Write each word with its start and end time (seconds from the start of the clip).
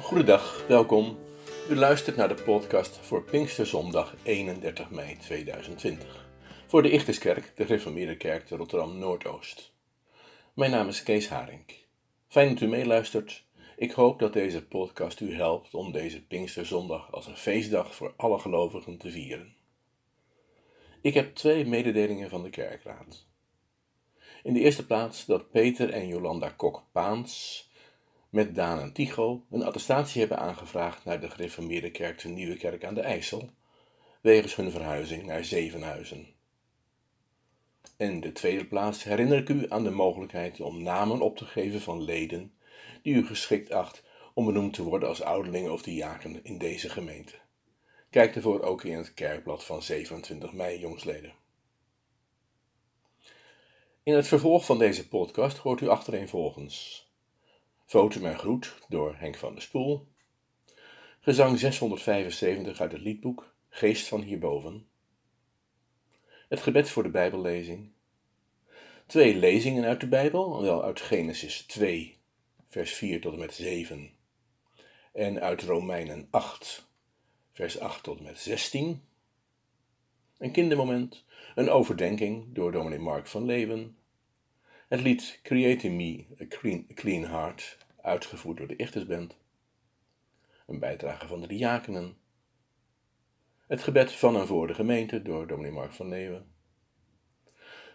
Goedendag, 0.00 0.66
welkom. 0.66 1.18
U 1.70 1.76
luistert 1.76 2.16
naar 2.16 2.28
de 2.28 2.42
podcast 2.42 2.96
voor 2.96 3.22
Pinksterzondag 3.22 4.14
31 4.22 4.90
mei 4.90 5.16
2020. 5.16 6.28
Voor 6.66 6.82
de 6.82 6.90
Ichterskerk, 6.90 7.52
de 7.56 7.64
Gereformeerde 7.64 8.16
Kerk 8.16 8.46
te 8.46 8.56
Rotterdam 8.56 8.98
Noordoost. 8.98 9.72
Mijn 10.54 10.70
naam 10.70 10.88
is 10.88 11.02
Kees 11.02 11.28
Haring. 11.28 11.74
Fijn 12.28 12.48
dat 12.48 12.60
u 12.60 12.66
meeluistert. 12.66 13.44
Ik 13.76 13.92
hoop 13.92 14.18
dat 14.18 14.32
deze 14.32 14.66
podcast 14.66 15.20
u 15.20 15.34
helpt 15.34 15.74
om 15.74 15.92
deze 15.92 16.26
Pinksterzondag 16.26 17.12
als 17.12 17.26
een 17.26 17.36
feestdag 17.36 17.94
voor 17.94 18.14
alle 18.16 18.38
gelovigen 18.38 18.98
te 18.98 19.10
vieren. 19.10 19.56
Ik 21.00 21.14
heb 21.14 21.34
twee 21.34 21.66
mededelingen 21.66 22.30
van 22.30 22.42
de 22.42 22.50
kerkraad. 22.50 23.26
In 24.42 24.54
de 24.54 24.60
eerste 24.60 24.86
plaats 24.86 25.24
dat 25.24 25.50
Peter 25.50 25.90
en 25.90 26.08
Jolanda 26.08 26.48
Kok-Paans 26.48 27.66
met 28.30 28.54
Daan 28.54 28.80
en 28.80 28.92
Tycho 28.92 29.44
een 29.50 29.62
attestatie 29.62 30.20
hebben 30.20 30.38
aangevraagd 30.38 31.04
naar 31.04 31.20
de 31.20 31.30
gereformeerde 31.30 31.90
kerk 31.90 32.20
de 32.20 32.28
Nieuwe 32.28 32.56
Kerk 32.56 32.84
aan 32.84 32.94
de 32.94 33.00
IJssel, 33.00 33.50
wegens 34.20 34.56
hun 34.56 34.70
verhuizing 34.70 35.26
naar 35.26 35.44
Zevenhuizen. 35.44 36.26
In 37.96 38.20
de 38.20 38.32
tweede 38.32 38.64
plaats 38.64 39.04
herinner 39.04 39.38
ik 39.38 39.48
u 39.48 39.66
aan 39.68 39.84
de 39.84 39.90
mogelijkheid 39.90 40.60
om 40.60 40.82
namen 40.82 41.20
op 41.20 41.36
te 41.36 41.44
geven 41.44 41.80
van 41.80 42.02
leden 42.02 42.52
die 43.02 43.14
u 43.14 43.26
geschikt 43.26 43.70
acht 43.70 44.02
om 44.34 44.44
benoemd 44.44 44.74
te 44.74 44.82
worden 44.82 45.08
als 45.08 45.22
ouderling 45.22 45.68
of 45.68 45.82
diaken 45.82 46.44
in 46.44 46.58
deze 46.58 46.88
gemeente. 46.88 47.34
Kijk 48.10 48.36
ervoor 48.36 48.62
ook 48.62 48.84
in 48.84 48.96
het 48.96 49.14
kerkblad 49.14 49.64
van 49.64 49.82
27 49.82 50.52
mei, 50.52 50.78
jongsleden. 50.78 51.32
In 54.02 54.14
het 54.14 54.26
vervolg 54.26 54.64
van 54.64 54.78
deze 54.78 55.08
podcast 55.08 55.56
hoort 55.56 55.80
u 55.80 55.88
achtereenvolgens 55.88 57.07
Foto 57.88 58.20
en 58.20 58.38
groet 58.38 58.78
door 58.88 59.14
Henk 59.16 59.36
van 59.36 59.52
der 59.52 59.62
Spoel. 59.62 60.08
Gezang 61.20 61.58
675 61.58 62.80
uit 62.80 62.92
het 62.92 63.00
liedboek 63.00 63.54
Geest 63.68 64.08
van 64.08 64.22
hierboven. 64.22 64.86
Het 66.48 66.60
gebed 66.60 66.90
voor 66.90 67.02
de 67.02 67.08
Bijbellezing. 67.08 67.90
Twee 69.06 69.36
lezingen 69.36 69.84
uit 69.84 70.00
de 70.00 70.08
Bijbel, 70.08 70.62
wel 70.62 70.84
uit 70.84 71.00
Genesis 71.00 71.62
2, 71.62 72.18
vers 72.68 72.92
4 72.92 73.20
tot 73.20 73.32
en 73.32 73.38
met 73.38 73.54
7. 73.54 74.10
En 75.12 75.40
uit 75.40 75.62
Romeinen 75.62 76.28
8, 76.30 76.88
vers 77.52 77.78
8 77.78 78.02
tot 78.02 78.18
en 78.18 78.24
met 78.24 78.38
16. 78.38 79.02
Een 80.38 80.52
kindermoment, 80.52 81.24
een 81.54 81.70
overdenking 81.70 82.54
door 82.54 82.72
dominee 82.72 82.98
Mark 82.98 83.26
van 83.26 83.44
Leeuwen 83.44 83.97
het 84.88 85.00
lied 85.00 85.40
Creating 85.42 85.96
Me 85.96 86.26
a 86.40 86.46
Clean, 86.94 87.24
Heart, 87.24 87.78
uitgevoerd 88.00 88.56
door 88.56 88.66
de 88.66 88.76
Ichtersband. 88.76 89.36
Een 90.66 90.78
bijdrage 90.78 91.26
van 91.26 91.40
de 91.40 91.46
diakenen. 91.46 92.16
Het 93.66 93.82
gebed 93.82 94.12
van 94.12 94.36
en 94.36 94.46
voor 94.46 94.66
de 94.66 94.74
gemeente 94.74 95.22
door 95.22 95.46
dominee 95.46 95.70
Mark 95.70 95.92
van 95.92 96.08
Leeuwen. 96.08 96.52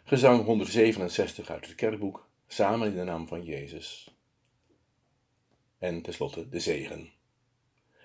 Gezang 0.03 0.45
167 0.45 1.49
uit 1.49 1.65
het 1.65 1.75
kerkboek, 1.75 2.29
samen 2.47 2.87
in 2.87 2.95
de 2.95 3.03
naam 3.03 3.27
van 3.27 3.43
Jezus. 3.43 4.17
En 5.77 6.01
tenslotte 6.01 6.49
de 6.49 6.59
zegen. 6.59 7.11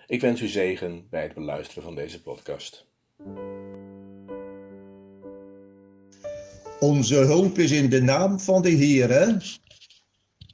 Ik 0.06 0.20
wens 0.20 0.40
u 0.40 0.46
zegen 0.46 1.08
bij 1.08 1.22
het 1.22 1.34
beluisteren 1.34 1.82
van 1.82 1.94
deze 1.94 2.22
podcast. 2.22 2.86
Onze 6.80 7.14
hulp 7.14 7.58
is 7.58 7.70
in 7.70 7.90
de 7.90 8.02
naam 8.02 8.40
van 8.40 8.62
de 8.62 8.70
Heere, 8.70 9.42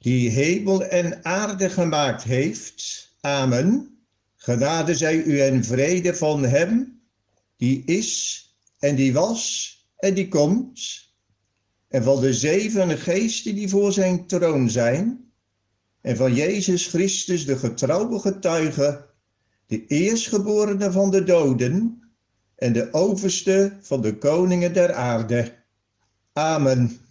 die 0.01 0.29
hemel 0.29 0.83
en 0.83 1.25
aarde 1.25 1.69
gemaakt 1.69 2.23
heeft. 2.23 3.09
Amen. 3.21 3.97
Genade 4.35 4.95
zij 4.95 5.15
u 5.23 5.39
en 5.39 5.63
vrede 5.63 6.15
van 6.15 6.43
hem, 6.43 7.01
die 7.57 7.83
is 7.85 8.43
en 8.79 8.95
die 8.95 9.13
was 9.13 9.73
en 9.97 10.13
die 10.13 10.27
komt. 10.27 11.03
En 11.87 12.03
van 12.03 12.21
de 12.21 12.33
zeven 12.33 12.97
geesten 12.97 13.55
die 13.55 13.69
voor 13.69 13.93
zijn 13.93 14.27
troon 14.27 14.69
zijn. 14.69 15.31
En 16.01 16.17
van 16.17 16.33
Jezus 16.33 16.87
Christus, 16.87 17.45
de 17.45 17.57
getrouwe 17.57 18.19
getuige, 18.19 19.05
de 19.67 19.87
eerstgeborene 19.87 20.91
van 20.91 21.11
de 21.11 21.23
doden 21.23 22.01
en 22.55 22.73
de 22.73 22.93
overste 22.93 23.77
van 23.81 24.01
de 24.01 24.17
koningen 24.17 24.73
der 24.73 24.93
aarde. 24.93 25.63
Amen. 26.37 27.04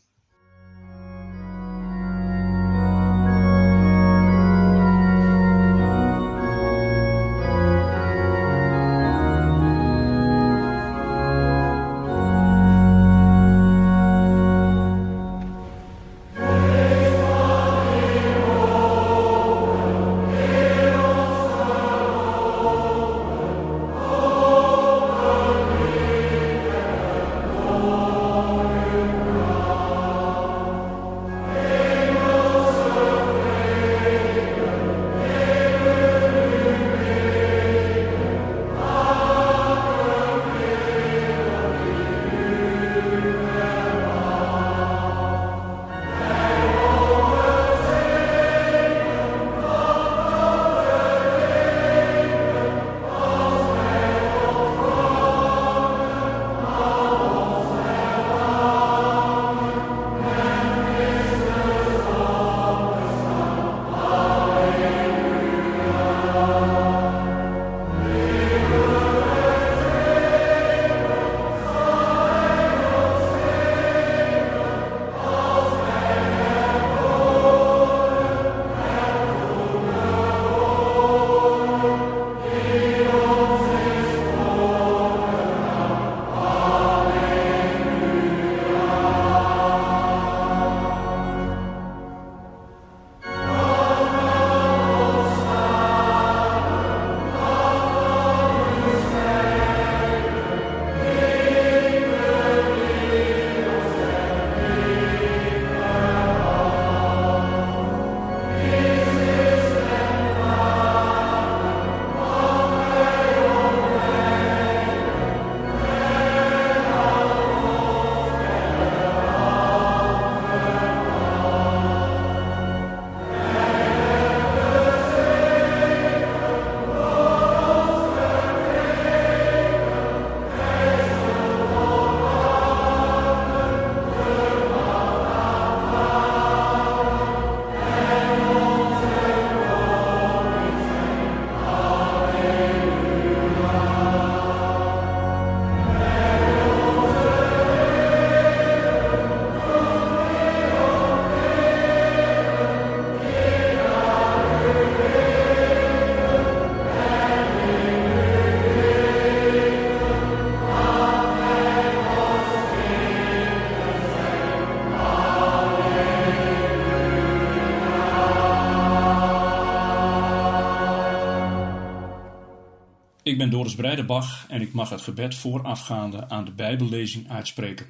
Ik 173.34 173.40
ben 173.40 173.50
Doris 173.50 173.74
Breidebach 173.74 174.46
en 174.48 174.60
ik 174.60 174.72
mag 174.72 174.90
het 174.90 175.00
gebed 175.00 175.34
voorafgaande 175.34 176.28
aan 176.28 176.44
de 176.44 176.50
Bijbellezing 176.50 177.30
uitspreken. 177.30 177.86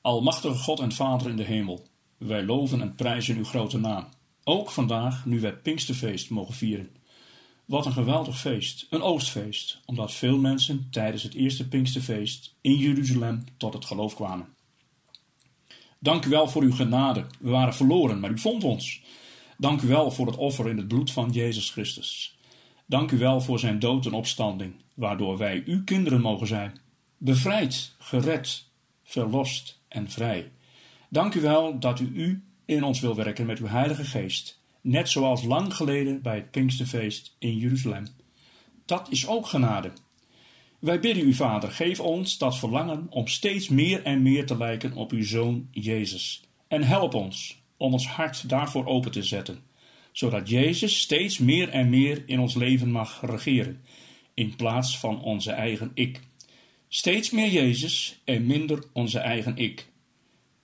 Almachtige 0.00 0.54
God 0.54 0.80
en 0.80 0.92
Vader 0.92 1.30
in 1.30 1.36
de 1.36 1.42
hemel, 1.42 1.86
wij 2.18 2.44
loven 2.44 2.80
en 2.80 2.94
prijzen 2.94 3.36
uw 3.36 3.44
grote 3.44 3.78
naam. 3.78 4.06
Ook 4.44 4.70
vandaag, 4.70 5.24
nu 5.26 5.40
wij 5.40 5.56
Pinksterfeest 5.56 6.30
mogen 6.30 6.54
vieren. 6.54 6.90
Wat 7.64 7.86
een 7.86 7.92
geweldig 7.92 8.38
feest, 8.38 8.86
een 8.90 9.02
oostfeest, 9.02 9.80
omdat 9.84 10.12
veel 10.12 10.38
mensen 10.38 10.86
tijdens 10.90 11.22
het 11.22 11.34
eerste 11.34 11.68
Pinksterfeest 11.68 12.54
in 12.60 12.76
Jeruzalem 12.76 13.44
tot 13.56 13.74
het 13.74 13.84
geloof 13.84 14.14
kwamen. 14.14 14.48
Dank 15.98 16.24
u 16.24 16.30
wel 16.30 16.48
voor 16.48 16.62
uw 16.62 16.74
genade. 16.74 17.26
We 17.40 17.50
waren 17.50 17.74
verloren, 17.74 18.20
maar 18.20 18.30
u 18.30 18.38
vond 18.38 18.64
ons. 18.64 19.02
Dank 19.58 19.82
u 19.82 19.86
wel 19.86 20.10
voor 20.10 20.26
het 20.26 20.36
offer 20.36 20.68
in 20.68 20.76
het 20.76 20.88
bloed 20.88 21.12
van 21.12 21.30
Jezus 21.30 21.70
Christus. 21.70 22.40
Dank 22.92 23.10
u 23.10 23.18
wel 23.18 23.40
voor 23.40 23.58
zijn 23.58 23.78
dood 23.78 24.06
en 24.06 24.12
opstanding, 24.12 24.74
waardoor 24.94 25.38
wij 25.38 25.62
uw 25.66 25.84
kinderen 25.84 26.20
mogen 26.20 26.46
zijn. 26.46 26.80
Bevrijd, 27.18 27.94
gered, 27.98 28.68
verlost 29.02 29.80
en 29.88 30.10
vrij. 30.10 30.50
Dank 31.08 31.34
u 31.34 31.40
wel 31.40 31.78
dat 31.78 32.00
u 32.00 32.10
u 32.14 32.44
in 32.64 32.84
ons 32.84 33.00
wil 33.00 33.14
werken 33.14 33.46
met 33.46 33.58
uw 33.58 33.66
Heilige 33.66 34.04
Geest, 34.04 34.60
net 34.80 35.08
zoals 35.08 35.44
lang 35.44 35.74
geleden 35.74 36.22
bij 36.22 36.34
het 36.34 36.50
Pinksterfeest 36.50 37.36
in 37.38 37.56
Jeruzalem. 37.56 38.06
Dat 38.84 39.10
is 39.10 39.26
ook 39.26 39.46
genade. 39.46 39.92
Wij 40.78 41.00
bidden 41.00 41.26
u, 41.26 41.34
Vader, 41.34 41.70
geef 41.70 42.00
ons 42.00 42.38
dat 42.38 42.58
verlangen 42.58 43.06
om 43.10 43.26
steeds 43.26 43.68
meer 43.68 44.02
en 44.02 44.22
meer 44.22 44.46
te 44.46 44.56
lijken 44.56 44.92
op 44.92 45.12
uw 45.12 45.24
Zoon 45.24 45.68
Jezus. 45.70 46.42
En 46.68 46.82
help 46.82 47.14
ons 47.14 47.62
om 47.76 47.92
ons 47.92 48.08
hart 48.08 48.48
daarvoor 48.48 48.86
open 48.86 49.10
te 49.10 49.22
zetten, 49.22 49.62
zodat 50.12 50.48
Jezus 50.48 51.00
steeds 51.00 51.38
meer 51.38 51.68
en 51.68 51.88
meer 51.88 52.22
in 52.26 52.40
ons 52.40 52.54
leven 52.54 52.90
mag 52.90 53.20
regeren, 53.22 53.80
in 54.34 54.56
plaats 54.56 54.98
van 54.98 55.22
onze 55.22 55.50
eigen 55.50 55.90
ik. 55.94 56.20
Steeds 56.88 57.30
meer 57.30 57.50
Jezus 57.50 58.20
en 58.24 58.46
minder 58.46 58.84
onze 58.92 59.18
eigen 59.18 59.56
ik. 59.56 59.86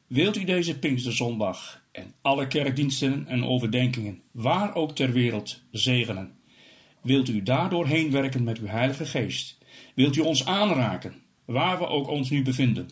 Wilt 0.06 0.36
u 0.36 0.44
deze 0.44 0.78
Pinksterzondag 0.78 1.82
en 1.92 2.14
alle 2.22 2.46
kerkdiensten 2.46 3.26
en 3.26 3.44
overdenkingen, 3.44 4.22
waar 4.30 4.74
ook 4.74 4.94
ter 4.94 5.12
wereld, 5.12 5.62
zegenen? 5.70 6.36
Wilt 7.02 7.28
u 7.28 7.42
daardoor 7.42 7.86
heen 7.86 8.10
werken 8.10 8.44
met 8.44 8.58
uw 8.58 8.66
Heilige 8.66 9.06
Geest? 9.06 9.58
Wilt 9.94 10.16
u 10.16 10.20
ons 10.20 10.46
aanraken, 10.46 11.22
waar 11.44 11.78
we 11.78 11.86
ook 11.86 12.08
ons 12.08 12.30
nu 12.30 12.42
bevinden? 12.42 12.88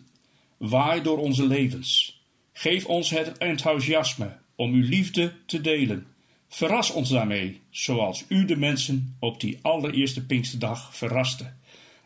Waai 0.57 1.03
door 1.03 1.19
onze 1.19 1.47
levens. 1.47 2.21
Geef 2.53 2.87
ons 2.87 3.11
het 3.11 3.39
enthousiasme 3.39 4.37
om 4.55 4.73
uw 4.73 4.89
liefde 4.89 5.33
te 5.47 5.61
delen. 5.61 6.07
Verras 6.49 6.91
ons 6.93 7.09
daarmee, 7.09 7.61
zoals 7.71 8.25
u 8.29 8.45
de 8.45 8.57
mensen 8.57 9.17
op 9.19 9.41
die 9.41 9.59
allereerste 9.63 10.27
Pinksterdag 10.27 10.97
verraste. 10.97 11.53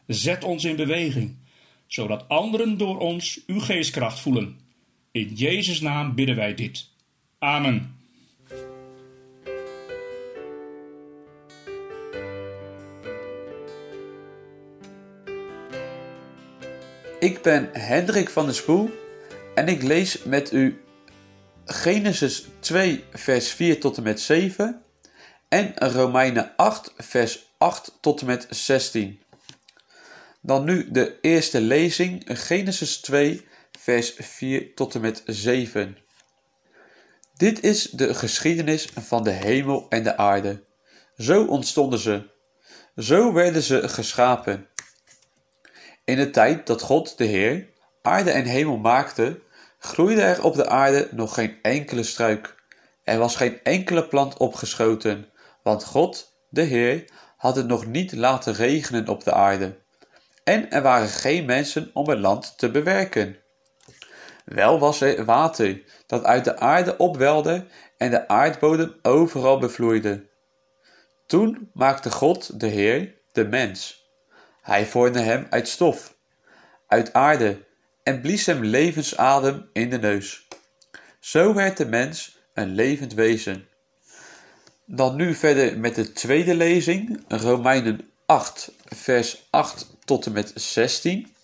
Zet 0.06 0.44
ons 0.44 0.64
in 0.64 0.76
beweging, 0.76 1.36
zodat 1.86 2.28
anderen 2.28 2.78
door 2.78 2.98
ons 2.98 3.40
uw 3.46 3.60
geestkracht 3.60 4.20
voelen. 4.20 4.58
In 5.10 5.34
Jezus' 5.34 5.80
naam 5.80 6.14
bidden 6.14 6.36
wij 6.36 6.54
dit. 6.54 6.88
Amen. 7.38 7.98
Ik 17.20 17.42
ben 17.42 17.68
Hendrik 17.72 18.30
van 18.30 18.44
der 18.44 18.54
Spoel 18.54 18.90
en 19.54 19.68
ik 19.68 19.82
lees 19.82 20.22
met 20.22 20.52
u 20.52 20.80
Genesis 21.72 22.46
2, 22.60 23.04
vers 23.12 23.50
4 23.50 23.80
tot 23.80 23.96
en 23.96 24.02
met 24.02 24.20
7 24.20 24.82
en 25.48 25.74
Romeinen 25.76 26.52
8, 26.56 26.92
vers 26.96 27.52
8 27.58 27.98
tot 28.00 28.20
en 28.20 28.26
met 28.26 28.46
16. 28.50 29.20
Dan 30.40 30.64
nu 30.64 30.90
de 30.90 31.18
eerste 31.20 31.60
lezing, 31.60 32.24
Genesis 32.26 32.96
2, 32.96 33.46
vers 33.78 34.14
4 34.18 34.74
tot 34.74 34.94
en 34.94 35.00
met 35.00 35.22
7. 35.26 35.96
Dit 37.36 37.62
is 37.62 37.90
de 37.90 38.14
geschiedenis 38.14 38.88
van 39.00 39.22
de 39.22 39.30
hemel 39.30 39.86
en 39.88 40.02
de 40.02 40.16
aarde. 40.16 40.64
Zo 41.16 41.44
ontstonden 41.44 41.98
ze. 41.98 42.30
Zo 42.96 43.32
werden 43.32 43.62
ze 43.62 43.88
geschapen. 43.88 44.68
In 46.04 46.16
de 46.16 46.30
tijd 46.30 46.66
dat 46.66 46.82
God, 46.82 47.18
de 47.18 47.24
Heer, 47.24 47.68
aarde 48.02 48.30
en 48.30 48.44
hemel 48.44 48.76
maakte, 48.76 49.40
groeide 49.80 50.22
er 50.22 50.44
op 50.44 50.54
de 50.54 50.68
aarde 50.68 51.08
nog 51.10 51.34
geen 51.34 51.58
enkele 51.62 52.02
struik. 52.02 52.54
Er 53.02 53.18
was 53.18 53.36
geen 53.36 53.62
enkele 53.62 54.08
plant 54.08 54.36
opgeschoten, 54.36 55.28
want 55.62 55.84
God, 55.84 56.32
de 56.48 56.62
Heer, 56.62 57.04
had 57.36 57.56
het 57.56 57.66
nog 57.66 57.86
niet 57.86 58.12
laten 58.12 58.54
regenen 58.54 59.08
op 59.08 59.24
de 59.24 59.32
aarde. 59.32 59.78
En 60.44 60.70
er 60.70 60.82
waren 60.82 61.08
geen 61.08 61.44
mensen 61.44 61.90
om 61.94 62.08
het 62.08 62.18
land 62.18 62.58
te 62.58 62.70
bewerken. 62.70 63.36
Wel 64.44 64.78
was 64.78 65.00
er 65.00 65.24
water 65.24 65.82
dat 66.06 66.24
uit 66.24 66.44
de 66.44 66.58
aarde 66.58 66.96
opwelde 66.96 67.66
en 67.96 68.10
de 68.10 68.28
aardbodem 68.28 68.94
overal 69.02 69.58
bevloeide. 69.58 70.28
Toen 71.26 71.70
maakte 71.72 72.10
God, 72.10 72.60
de 72.60 72.66
Heer, 72.66 73.14
de 73.32 73.44
mens. 73.44 74.08
Hij 74.62 74.86
vormde 74.86 75.20
hem 75.20 75.46
uit 75.50 75.68
stof, 75.68 76.16
uit 76.86 77.12
aarde, 77.12 77.68
en 78.10 78.20
blies 78.20 78.46
hem 78.46 78.64
levensadem 78.64 79.68
in 79.72 79.90
de 79.90 79.98
neus. 79.98 80.46
Zo 81.20 81.54
werd 81.54 81.76
de 81.76 81.86
mens 81.86 82.38
een 82.54 82.74
levend 82.74 83.14
wezen. 83.14 83.68
Dan 84.86 85.16
nu 85.16 85.34
verder 85.34 85.78
met 85.78 85.94
de 85.94 86.12
tweede 86.12 86.54
lezing, 86.54 87.24
Romeinen 87.28 88.10
8, 88.26 88.72
vers 88.84 89.46
8 89.50 89.96
tot 90.04 90.26
en 90.26 90.32
met 90.32 90.52
16. 90.54 91.34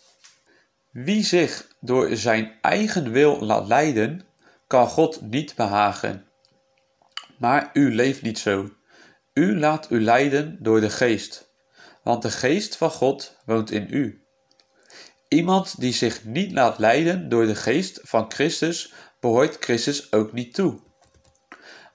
Wie 0.91 1.25
zich 1.25 1.69
door 1.81 2.17
zijn 2.17 2.53
eigen 2.61 3.11
wil 3.11 3.41
laat 3.41 3.67
leiden, 3.67 4.27
kan 4.67 4.89
God 4.89 5.21
niet 5.21 5.55
behagen. 5.55 6.27
Maar 7.39 7.71
u 7.73 7.95
leeft 7.95 8.23
niet 8.23 8.39
zo. 8.39 8.71
U 9.33 9.59
laat 9.59 9.91
u 9.91 10.01
leiden 10.01 10.57
door 10.61 10.81
de 10.81 10.91
geest, 10.91 11.51
want 12.03 12.23
de 12.23 12.31
geest 12.31 12.77
van 12.77 12.91
God 12.91 13.37
woont 13.45 13.71
in 13.71 13.87
u. 13.91 14.26
Iemand 15.29 15.81
die 15.81 15.93
zich 15.93 16.25
niet 16.25 16.53
laat 16.53 16.79
leiden 16.79 17.29
door 17.29 17.47
de 17.47 17.55
geest 17.55 18.01
van 18.03 18.33
Christus, 18.33 18.93
behoort 19.21 19.57
Christus 19.61 20.13
ook 20.13 20.33
niet 20.33 20.55
toe. 20.55 20.81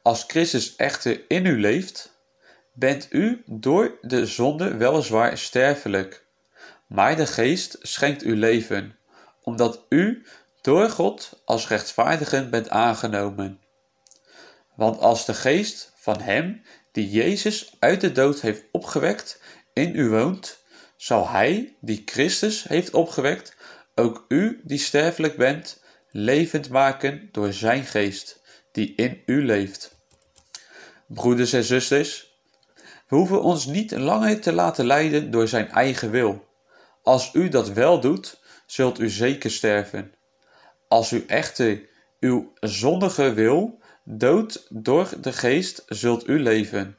Als 0.02 0.24
Christus 0.28 0.76
echter 0.76 1.22
in 1.28 1.46
u 1.46 1.60
leeft, 1.60 2.20
bent 2.74 3.08
u 3.10 3.44
door 3.46 3.98
de 4.02 4.26
zonde 4.26 4.78
weliswaar 4.78 5.38
sterfelijk, 5.38 6.26
maar 6.88 7.16
de 7.16 7.28
geest 7.28 7.78
schenkt 7.82 8.24
u 8.24 8.36
leven, 8.36 8.98
omdat 9.44 9.86
u 9.90 10.26
door 10.62 10.90
God 10.90 11.42
als 11.46 11.68
rechtvaardigen 11.68 12.50
bent 12.50 12.70
aangenomen. 12.70 13.60
Want 14.76 15.00
als 15.00 15.26
de 15.26 15.34
geest 15.34 15.94
van 15.96 16.22
Hem 16.22 16.62
die 16.92 17.10
Jezus 17.10 17.76
uit 17.80 18.02
de 18.02 18.12
dood 18.12 18.42
heeft 18.42 18.64
opgewekt 18.72 19.42
in 19.74 19.96
u 19.96 20.10
woont, 20.10 20.61
zal 21.02 21.30
Hij 21.30 21.78
die 21.80 22.02
Christus 22.06 22.64
heeft 22.64 22.94
opgewekt 22.94 23.56
ook 23.96 24.26
u 24.28 24.62
die 24.64 24.78
sterfelijk 24.78 25.38
bent 25.38 25.84
levend 26.12 26.70
maken 26.70 27.30
door 27.32 27.54
Zijn 27.54 27.84
geest 27.84 28.42
die 28.72 28.96
in 28.96 29.22
u 29.26 29.46
leeft. 29.46 29.96
Broeders 31.08 31.54
en 31.54 31.64
zusters, 31.64 32.40
we 33.08 33.16
hoeven 33.16 33.42
ons 33.42 33.66
niet 33.66 33.92
langer 33.92 34.42
te 34.42 34.54
laten 34.54 34.86
leiden 34.86 35.32
door 35.32 35.48
Zijn 35.48 35.70
eigen 35.70 36.12
wil. 36.12 36.48
Als 37.04 37.34
u 37.34 37.50
dat 37.50 37.70
wel 37.70 38.00
doet, 38.00 38.40
zult 38.66 39.00
u 39.00 39.10
zeker 39.10 39.52
sterven. 39.52 40.14
Als 40.88 41.12
u 41.12 41.24
echter 41.28 41.90
uw 42.20 42.54
zondige 42.60 43.34
wil 43.34 43.80
doodt 44.04 44.66
door 44.70 45.10
de 45.22 45.34
geest, 45.34 45.84
zult 45.88 46.28
u 46.28 46.40
leven. 46.40 46.98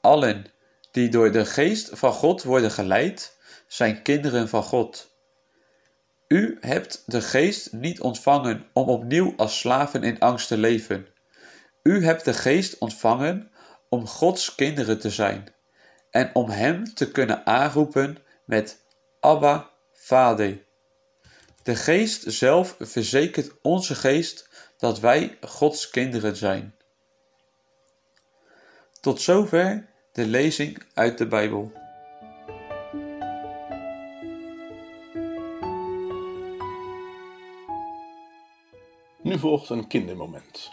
Allen 0.00 0.51
die 0.92 1.08
door 1.08 1.32
de 1.32 1.44
geest 1.44 1.90
van 1.92 2.12
God 2.12 2.42
worden 2.42 2.70
geleid, 2.70 3.36
zijn 3.66 4.02
kinderen 4.02 4.48
van 4.48 4.62
God. 4.62 5.10
U 6.28 6.56
hebt 6.60 7.02
de 7.06 7.20
geest 7.20 7.72
niet 7.72 8.00
ontvangen 8.00 8.66
om 8.72 8.88
opnieuw 8.88 9.34
als 9.36 9.58
slaven 9.58 10.02
in 10.02 10.18
angst 10.18 10.48
te 10.48 10.58
leven. 10.58 11.06
U 11.82 12.04
hebt 12.04 12.24
de 12.24 12.34
geest 12.34 12.78
ontvangen 12.78 13.50
om 13.88 14.06
Gods 14.06 14.54
kinderen 14.54 14.98
te 14.98 15.10
zijn 15.10 15.54
en 16.10 16.30
om 16.34 16.50
Hem 16.50 16.94
te 16.94 17.10
kunnen 17.10 17.46
aanroepen 17.46 18.18
met 18.44 18.84
Abba, 19.20 19.70
Vader. 19.92 20.64
De 21.62 21.76
geest 21.76 22.32
zelf 22.32 22.76
verzekert 22.78 23.50
onze 23.62 23.94
geest 23.94 24.48
dat 24.78 25.00
wij 25.00 25.38
Gods 25.40 25.90
kinderen 25.90 26.36
zijn. 26.36 26.74
Tot 29.00 29.20
zover 29.20 29.91
de 30.12 30.26
lezing 30.26 30.82
uit 30.94 31.18
de 31.18 31.26
Bijbel. 31.26 31.72
Nu 39.22 39.38
volgt 39.38 39.68
een 39.68 39.86
kindermoment. 39.86 40.70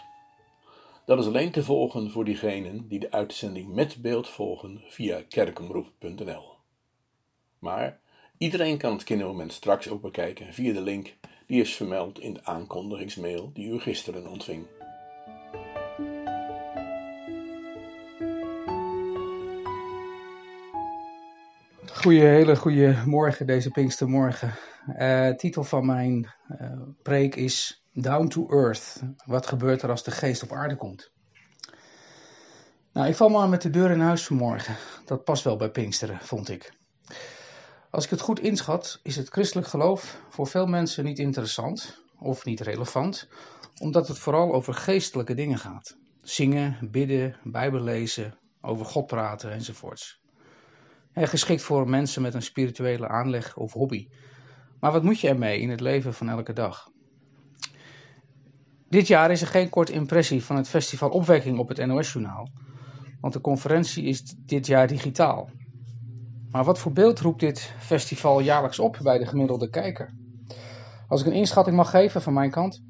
Dat 1.04 1.18
is 1.18 1.26
alleen 1.26 1.50
te 1.50 1.64
volgen 1.64 2.10
voor 2.10 2.24
diegenen 2.24 2.88
die 2.88 2.98
de 2.98 3.10
uitzending 3.10 3.74
met 3.74 4.02
beeld 4.02 4.28
volgen 4.28 4.82
via 4.88 5.22
kerkomroep.nl. 5.28 6.54
Maar 7.58 8.00
iedereen 8.38 8.78
kan 8.78 8.92
het 8.92 9.04
kindermoment 9.04 9.52
straks 9.52 9.88
ook 9.88 10.02
bekijken 10.02 10.54
via 10.54 10.72
de 10.72 10.80
link 10.80 11.16
die 11.46 11.60
is 11.60 11.74
vermeld 11.74 12.18
in 12.18 12.34
de 12.34 12.44
aankondigingsmail 12.44 13.50
die 13.52 13.72
u 13.72 13.80
gisteren 13.80 14.26
ontving. 14.26 14.66
Goeie, 22.00 22.24
hele 22.24 22.56
goede 22.56 23.02
morgen 23.06 23.46
deze 23.46 23.70
Pinkstermorgen. 23.70 24.54
Uh, 24.98 25.28
titel 25.30 25.64
van 25.64 25.86
mijn 25.86 26.34
uh, 26.60 26.72
preek 27.02 27.34
is 27.34 27.84
Down 27.92 28.26
to 28.28 28.48
Earth. 28.48 29.02
Wat 29.26 29.46
gebeurt 29.46 29.82
er 29.82 29.90
als 29.90 30.04
de 30.04 30.10
geest 30.10 30.42
op 30.42 30.52
aarde 30.52 30.76
komt? 30.76 31.10
Nou, 32.92 33.08
ik 33.08 33.14
val 33.14 33.28
maar 33.28 33.48
met 33.48 33.62
de 33.62 33.70
deur 33.70 33.90
in 33.90 34.00
huis 34.00 34.26
vanmorgen. 34.26 34.76
Dat 35.04 35.24
past 35.24 35.44
wel 35.44 35.56
bij 35.56 35.70
Pinksteren, 35.70 36.18
vond 36.20 36.48
ik. 36.48 36.72
Als 37.90 38.04
ik 38.04 38.10
het 38.10 38.20
goed 38.20 38.40
inschat, 38.40 39.00
is 39.02 39.16
het 39.16 39.28
christelijk 39.28 39.68
geloof 39.68 40.20
voor 40.28 40.46
veel 40.46 40.66
mensen 40.66 41.04
niet 41.04 41.18
interessant 41.18 42.02
of 42.18 42.44
niet 42.44 42.60
relevant, 42.60 43.28
omdat 43.80 44.08
het 44.08 44.18
vooral 44.18 44.52
over 44.54 44.74
geestelijke 44.74 45.34
dingen 45.34 45.58
gaat. 45.58 45.96
Zingen, 46.22 46.90
bidden, 46.90 47.36
Bijbel 47.42 47.80
lezen, 47.80 48.38
over 48.60 48.86
God 48.86 49.06
praten 49.06 49.52
enzovoorts. 49.52 50.19
En 51.12 51.28
geschikt 51.28 51.62
voor 51.62 51.88
mensen 51.88 52.22
met 52.22 52.34
een 52.34 52.42
spirituele 52.42 53.08
aanleg 53.08 53.56
of 53.56 53.72
hobby. 53.72 54.08
Maar 54.80 54.92
wat 54.92 55.02
moet 55.02 55.20
je 55.20 55.28
ermee 55.28 55.60
in 55.60 55.70
het 55.70 55.80
leven 55.80 56.14
van 56.14 56.28
elke 56.28 56.52
dag? 56.52 56.90
Dit 58.88 59.06
jaar 59.06 59.30
is 59.30 59.40
er 59.40 59.46
geen 59.46 59.68
korte 59.68 59.92
impressie 59.92 60.44
van 60.44 60.56
het 60.56 60.68
festival 60.68 61.10
Opwekking 61.10 61.58
op 61.58 61.68
het 61.68 61.86
NOS-journaal, 61.86 62.48
want 63.20 63.32
de 63.32 63.40
conferentie 63.40 64.04
is 64.04 64.34
dit 64.46 64.66
jaar 64.66 64.86
digitaal. 64.86 65.50
Maar 66.50 66.64
wat 66.64 66.78
voor 66.78 66.92
beeld 66.92 67.20
roept 67.20 67.40
dit 67.40 67.74
festival 67.78 68.40
jaarlijks 68.40 68.78
op 68.78 68.98
bij 69.02 69.18
de 69.18 69.26
gemiddelde 69.26 69.70
kijker? 69.70 70.14
Als 71.08 71.20
ik 71.20 71.26
een 71.26 71.32
inschatting 71.32 71.76
mag 71.76 71.90
geven 71.90 72.22
van 72.22 72.32
mijn 72.32 72.50
kant. 72.50 72.82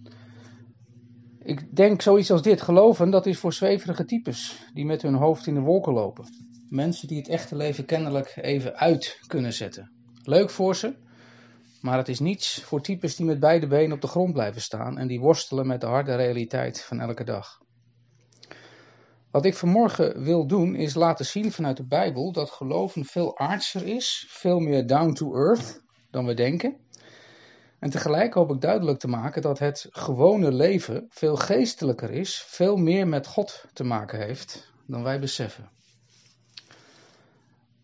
Ik 1.39 1.77
denk 1.77 2.03
zoiets 2.03 2.31
als 2.31 2.43
dit. 2.43 2.63
Geloven, 2.63 3.11
dat 3.11 3.27
is 3.27 3.39
voor 3.39 3.53
zweverige 3.53 4.05
types 4.05 4.71
die 4.75 4.85
met 4.85 5.03
hun 5.03 5.15
hoofd 5.15 5.47
in 5.47 5.55
de 5.55 5.61
wolken 5.61 5.93
lopen. 5.93 6.25
Mensen 6.71 7.09
die 7.09 7.19
het 7.19 7.29
echte 7.29 7.57
leven 7.57 7.85
kennelijk 7.85 8.37
even 8.37 8.77
uit 8.77 9.19
kunnen 9.27 9.53
zetten. 9.53 9.91
Leuk 10.23 10.51
voor 10.51 10.77
ze, 10.77 10.95
maar 11.81 11.97
het 11.97 12.09
is 12.09 12.19
niets 12.19 12.63
voor 12.63 12.83
types 12.83 13.17
die 13.17 13.27
met 13.27 13.41
beide 13.41 13.67
benen 13.67 13.93
op 13.93 14.01
de 14.01 14.07
grond 14.07 14.33
blijven 14.33 14.61
staan 14.61 14.99
en 14.99 15.07
die 15.07 15.21
worstelen 15.21 15.67
met 15.67 15.81
de 15.81 15.87
harde 15.87 16.15
realiteit 16.15 16.83
van 16.83 17.01
elke 17.01 17.25
dag. 17.25 17.61
Wat 19.31 19.45
ik 19.45 19.55
vanmorgen 19.55 20.23
wil 20.23 20.47
doen 20.47 20.75
is 20.75 20.95
laten 20.95 21.25
zien 21.27 21.53
vanuit 21.53 21.77
de 21.77 21.87
Bijbel 21.87 22.33
dat 22.33 22.51
geloven 22.51 23.05
veel 23.05 23.39
aardser 23.39 23.87
is, 23.87 24.27
veel 24.29 24.61
meer 24.61 24.87
down 24.87 25.13
to 25.13 25.35
earth 25.35 25.83
dan 26.11 26.27
we 26.27 26.35
denken. 26.35 26.77
En 27.79 27.91
tegelijk 27.91 28.35
hoop 28.35 28.51
ik 28.51 28.61
duidelijk 28.61 28.99
te 28.99 29.09
maken 29.09 29.43
dat 29.43 29.59
het 29.59 29.87
gewone 29.91 30.53
leven 30.53 31.07
veel 31.09 31.37
geestelijker 31.37 32.11
is, 32.11 32.45
veel 32.47 32.77
meer 32.77 33.09
met 33.09 33.27
God 33.27 33.65
te 33.73 33.85
maken 33.85 34.19
heeft 34.19 34.73
dan 34.87 35.03
wij 35.03 35.21
beseffen. 35.21 35.79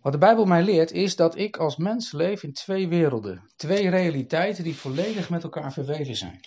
Wat 0.07 0.15
de 0.15 0.21
Bijbel 0.21 0.45
mij 0.45 0.63
leert 0.63 0.93
is 0.93 1.17
dat 1.17 1.37
ik 1.37 1.57
als 1.57 1.77
mens 1.77 2.13
leef 2.13 2.43
in 2.43 2.53
twee 2.53 2.89
werelden, 2.89 3.43
twee 3.57 3.91
realiteiten 3.91 4.65
die 4.65 4.77
volledig 4.77 5.31
met 5.31 5.43
elkaar 5.43 5.73
verweven 5.73 6.17
zijn. 6.17 6.41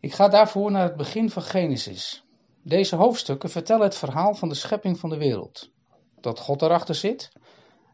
Ik 0.00 0.12
ga 0.12 0.28
daarvoor 0.28 0.70
naar 0.70 0.82
het 0.82 0.96
begin 0.96 1.30
van 1.30 1.42
Genesis. 1.42 2.24
Deze 2.62 2.96
hoofdstukken 2.96 3.50
vertellen 3.50 3.82
het 3.82 3.96
verhaal 3.96 4.34
van 4.34 4.48
de 4.48 4.54
schepping 4.54 4.98
van 4.98 5.10
de 5.10 5.16
wereld. 5.16 5.70
Dat 6.20 6.38
God 6.38 6.62
erachter 6.62 6.94
zit 6.94 7.32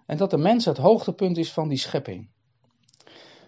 en 0.07 0.16
dat 0.16 0.30
de 0.30 0.38
mens 0.38 0.64
het 0.64 0.78
hoogtepunt 0.78 1.38
is 1.38 1.52
van 1.52 1.68
die 1.68 1.78
schepping. 1.78 2.30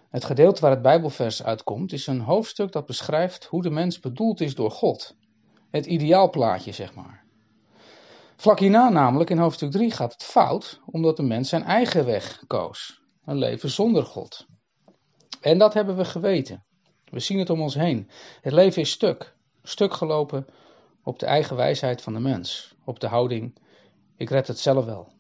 Het 0.09 0.25
gedeelte 0.25 0.61
waar 0.61 0.71
het 0.71 0.83
Bijbelvers 0.83 1.43
uitkomt 1.43 1.93
is 1.93 2.07
een 2.07 2.21
hoofdstuk 2.21 2.73
dat 2.73 2.87
beschrijft 2.87 3.45
hoe 3.45 3.63
de 3.63 3.71
mens 3.71 4.01
bedoeld 4.01 4.41
is 4.41 4.55
door 4.55 4.71
God. 4.71 5.17
Het 5.71 5.87
ideaalplaatje, 5.87 6.73
zeg 6.73 6.95
maar. 6.95 7.29
Vlak 8.41 8.59
hierna 8.59 8.89
namelijk, 8.89 9.31
in 9.31 9.39
hoofdstuk 9.39 9.71
3, 9.71 9.91
gaat 9.91 10.13
het 10.13 10.25
fout, 10.25 10.81
omdat 10.87 11.17
de 11.17 11.23
mens 11.23 11.49
zijn 11.49 11.63
eigen 11.63 12.05
weg 12.05 12.43
koos. 12.47 13.03
Een 13.25 13.39
leven 13.39 13.71
zonder 13.71 14.05
God. 14.05 14.47
En 15.41 15.59
dat 15.59 15.75
hebben 15.75 15.97
we 15.97 16.05
geweten. 16.05 16.65
We 17.05 17.21
zien 17.21 17.39
het 17.39 17.51
om 17.51 17.61
ons 17.61 17.75
heen. 17.75 18.11
Het 18.41 18.53
leven 18.53 18.83
is 18.83 18.91
stuk. 18.91 19.37
Stuk 19.63 19.95
gelopen 19.95 20.47
op 21.03 21.19
de 21.19 21.27
eigen 21.27 21.57
wijsheid 21.57 22.03
van 22.03 22.13
de 22.13 22.21
mens. 22.21 22.75
Op 22.85 23.01
de 23.01 23.07
houding, 23.07 23.59
ik 24.17 24.31
red 24.31 24.47
het 24.47 24.59
zelf 24.59 24.85
wel. 24.85 25.13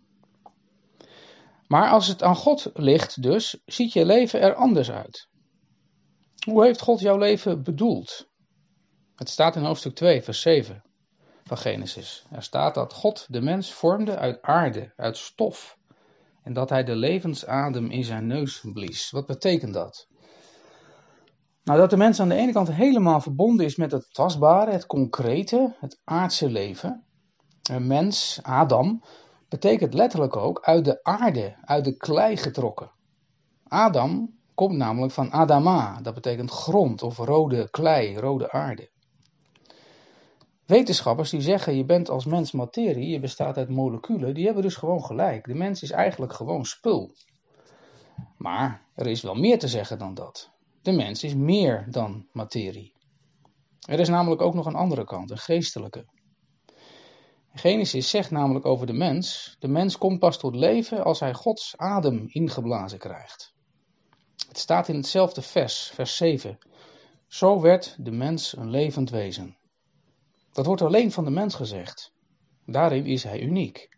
Maar 1.66 1.90
als 1.90 2.06
het 2.06 2.22
aan 2.22 2.36
God 2.36 2.70
ligt 2.74 3.22
dus, 3.22 3.62
ziet 3.64 3.92
je 3.92 4.06
leven 4.06 4.40
er 4.40 4.54
anders 4.54 4.90
uit. 4.90 5.28
Hoe 6.46 6.64
heeft 6.64 6.80
God 6.80 7.00
jouw 7.00 7.18
leven 7.18 7.62
bedoeld? 7.62 8.28
Het 9.14 9.28
staat 9.28 9.56
in 9.56 9.64
hoofdstuk 9.64 9.94
2, 9.94 10.22
vers 10.22 10.40
7 10.40 10.82
van 11.50 11.59
Genesis. 11.59 12.26
Er 12.30 12.42
staat 12.42 12.75
dat 12.75 12.92
God 12.92 13.26
de 13.28 13.40
mens 13.40 13.73
vormde 13.73 14.16
uit 14.16 14.42
aarde, 14.42 14.92
uit 14.97 15.16
stof. 15.16 15.78
En 16.42 16.52
dat 16.52 16.69
hij 16.71 16.85
de 16.85 16.97
levensadem 16.97 17.90
in 17.90 18.04
zijn 18.04 18.26
neus 18.26 18.64
blies. 18.73 19.11
Wat 19.11 19.26
betekent 19.26 19.75
dat? 19.75 20.09
Nou, 21.64 21.78
dat 21.78 21.90
de 21.90 21.97
mens 21.97 22.21
aan 22.21 22.28
de 22.28 22.35
ene 22.35 22.52
kant 22.52 22.73
helemaal 22.73 23.21
verbonden 23.21 23.66
is 23.66 23.76
met 23.76 23.92
het 23.92 24.14
tastbare, 24.14 24.71
het 24.71 24.87
concrete, 24.87 25.75
het 25.80 26.00
aardse 26.04 26.50
leven. 26.50 27.04
Een 27.71 27.87
mens, 27.87 28.38
Adam, 28.42 29.02
betekent 29.49 29.95
letterlijk 29.95 30.37
ook 30.37 30.61
uit 30.62 30.85
de 30.85 31.02
aarde, 31.02 31.57
uit 31.61 31.85
de 31.85 31.97
klei 31.97 32.37
getrokken. 32.37 32.90
Adam 33.69 34.38
komt 34.54 34.76
namelijk 34.76 35.12
van 35.12 35.33
Adama, 35.33 36.00
dat 36.00 36.14
betekent 36.14 36.50
grond 36.50 37.02
of 37.02 37.19
rode 37.19 37.71
klei, 37.71 38.19
rode 38.19 38.50
aarde. 38.50 38.89
Wetenschappers 40.70 41.30
die 41.30 41.40
zeggen 41.40 41.76
je 41.76 41.84
bent 41.84 42.08
als 42.08 42.24
mens 42.24 42.52
materie, 42.52 43.08
je 43.08 43.20
bestaat 43.20 43.56
uit 43.56 43.68
moleculen, 43.68 44.34
die 44.34 44.44
hebben 44.44 44.62
dus 44.62 44.76
gewoon 44.76 45.04
gelijk. 45.04 45.46
De 45.46 45.54
mens 45.54 45.82
is 45.82 45.90
eigenlijk 45.90 46.32
gewoon 46.32 46.64
spul. 46.64 47.14
Maar 48.36 48.82
er 48.94 49.06
is 49.06 49.22
wel 49.22 49.34
meer 49.34 49.58
te 49.58 49.68
zeggen 49.68 49.98
dan 49.98 50.14
dat. 50.14 50.50
De 50.82 50.92
mens 50.92 51.24
is 51.24 51.34
meer 51.34 51.86
dan 51.88 52.26
materie. 52.32 52.92
Er 53.88 54.00
is 54.00 54.08
namelijk 54.08 54.42
ook 54.42 54.54
nog 54.54 54.66
een 54.66 54.74
andere 54.74 55.04
kant, 55.04 55.30
een 55.30 55.38
geestelijke. 55.38 56.04
Genesis 57.52 58.10
zegt 58.10 58.30
namelijk 58.30 58.66
over 58.66 58.86
de 58.86 58.92
mens: 58.92 59.56
de 59.58 59.68
mens 59.68 59.98
komt 59.98 60.18
pas 60.18 60.38
tot 60.38 60.54
leven 60.54 61.04
als 61.04 61.20
hij 61.20 61.34
Gods 61.34 61.76
adem 61.76 62.24
ingeblazen 62.28 62.98
krijgt. 62.98 63.54
Het 64.48 64.58
staat 64.58 64.88
in 64.88 64.96
hetzelfde 64.96 65.42
vers, 65.42 65.90
vers 65.94 66.16
7. 66.16 66.58
Zo 67.26 67.60
werd 67.60 67.96
de 67.98 68.10
mens 68.10 68.56
een 68.56 68.70
levend 68.70 69.10
wezen. 69.10 69.58
Dat 70.52 70.66
wordt 70.66 70.83
alleen 70.83 71.12
van 71.12 71.25
de 71.25 71.30
mens 71.30 71.54
gezegd. 71.54 72.12
Daarin 72.66 73.07
is 73.07 73.25
hij 73.25 73.40
uniek. 73.40 73.88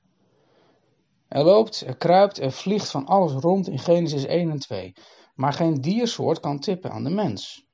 Er 1.28 1.44
loopt, 1.44 1.80
er 1.80 1.96
kruipt, 1.96 2.38
er 2.38 2.52
vliegt 2.52 2.90
van 2.90 3.06
alles 3.06 3.32
rond 3.32 3.68
in 3.68 3.78
Genesis 3.78 4.24
1 4.24 4.50
en 4.50 4.58
2. 4.58 4.92
Maar 5.34 5.52
geen 5.52 5.80
diersoort 5.80 6.40
kan 6.40 6.58
tippen 6.60 6.90
aan 6.90 7.04
de 7.04 7.10
mens. 7.10 7.66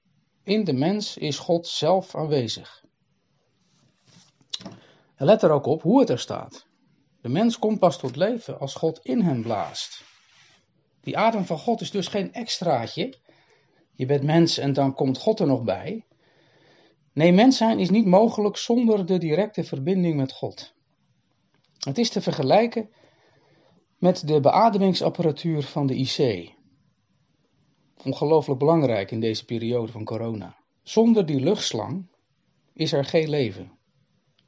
In 0.44 0.64
de 0.64 0.72
mens 0.72 1.16
is 1.16 1.38
God 1.38 1.66
zelf 1.66 2.14
aanwezig. 2.14 2.84
En 5.14 5.26
let 5.26 5.42
er 5.42 5.50
ook 5.50 5.66
op 5.66 5.82
hoe 5.82 6.00
het 6.00 6.10
er 6.10 6.18
staat. 6.18 6.66
De 7.20 7.28
mens 7.28 7.58
komt 7.58 7.78
pas 7.78 7.98
tot 7.98 8.16
leven 8.16 8.60
als 8.60 8.74
God 8.74 9.00
in 9.02 9.20
hem 9.20 9.42
blaast. 9.42 10.04
Die 11.00 11.18
adem 11.18 11.44
van 11.44 11.58
God 11.58 11.80
is 11.80 11.90
dus 11.90 12.08
geen 12.08 12.32
extraatje. 12.32 13.14
Je 13.92 14.06
bent 14.06 14.22
mens 14.22 14.58
en 14.58 14.72
dan 14.72 14.94
komt 14.94 15.18
God 15.18 15.40
er 15.40 15.46
nog 15.46 15.62
bij. 15.62 16.06
Nee, 17.18 17.32
mens 17.32 17.56
zijn 17.56 17.78
is 17.78 17.90
niet 17.90 18.06
mogelijk 18.06 18.56
zonder 18.56 19.06
de 19.06 19.18
directe 19.18 19.64
verbinding 19.64 20.16
met 20.16 20.32
God. 20.32 20.74
Het 21.78 21.98
is 21.98 22.10
te 22.10 22.20
vergelijken 22.20 22.90
met 23.96 24.26
de 24.26 24.40
beademingsapparatuur 24.40 25.62
van 25.62 25.86
de 25.86 25.94
IC. 25.94 26.52
Ongelooflijk 28.04 28.58
belangrijk 28.58 29.10
in 29.10 29.20
deze 29.20 29.44
periode 29.44 29.92
van 29.92 30.04
corona. 30.04 30.56
Zonder 30.82 31.26
die 31.26 31.40
luchtslang 31.40 32.06
is 32.72 32.92
er 32.92 33.04
geen 33.04 33.28
leven. 33.28 33.78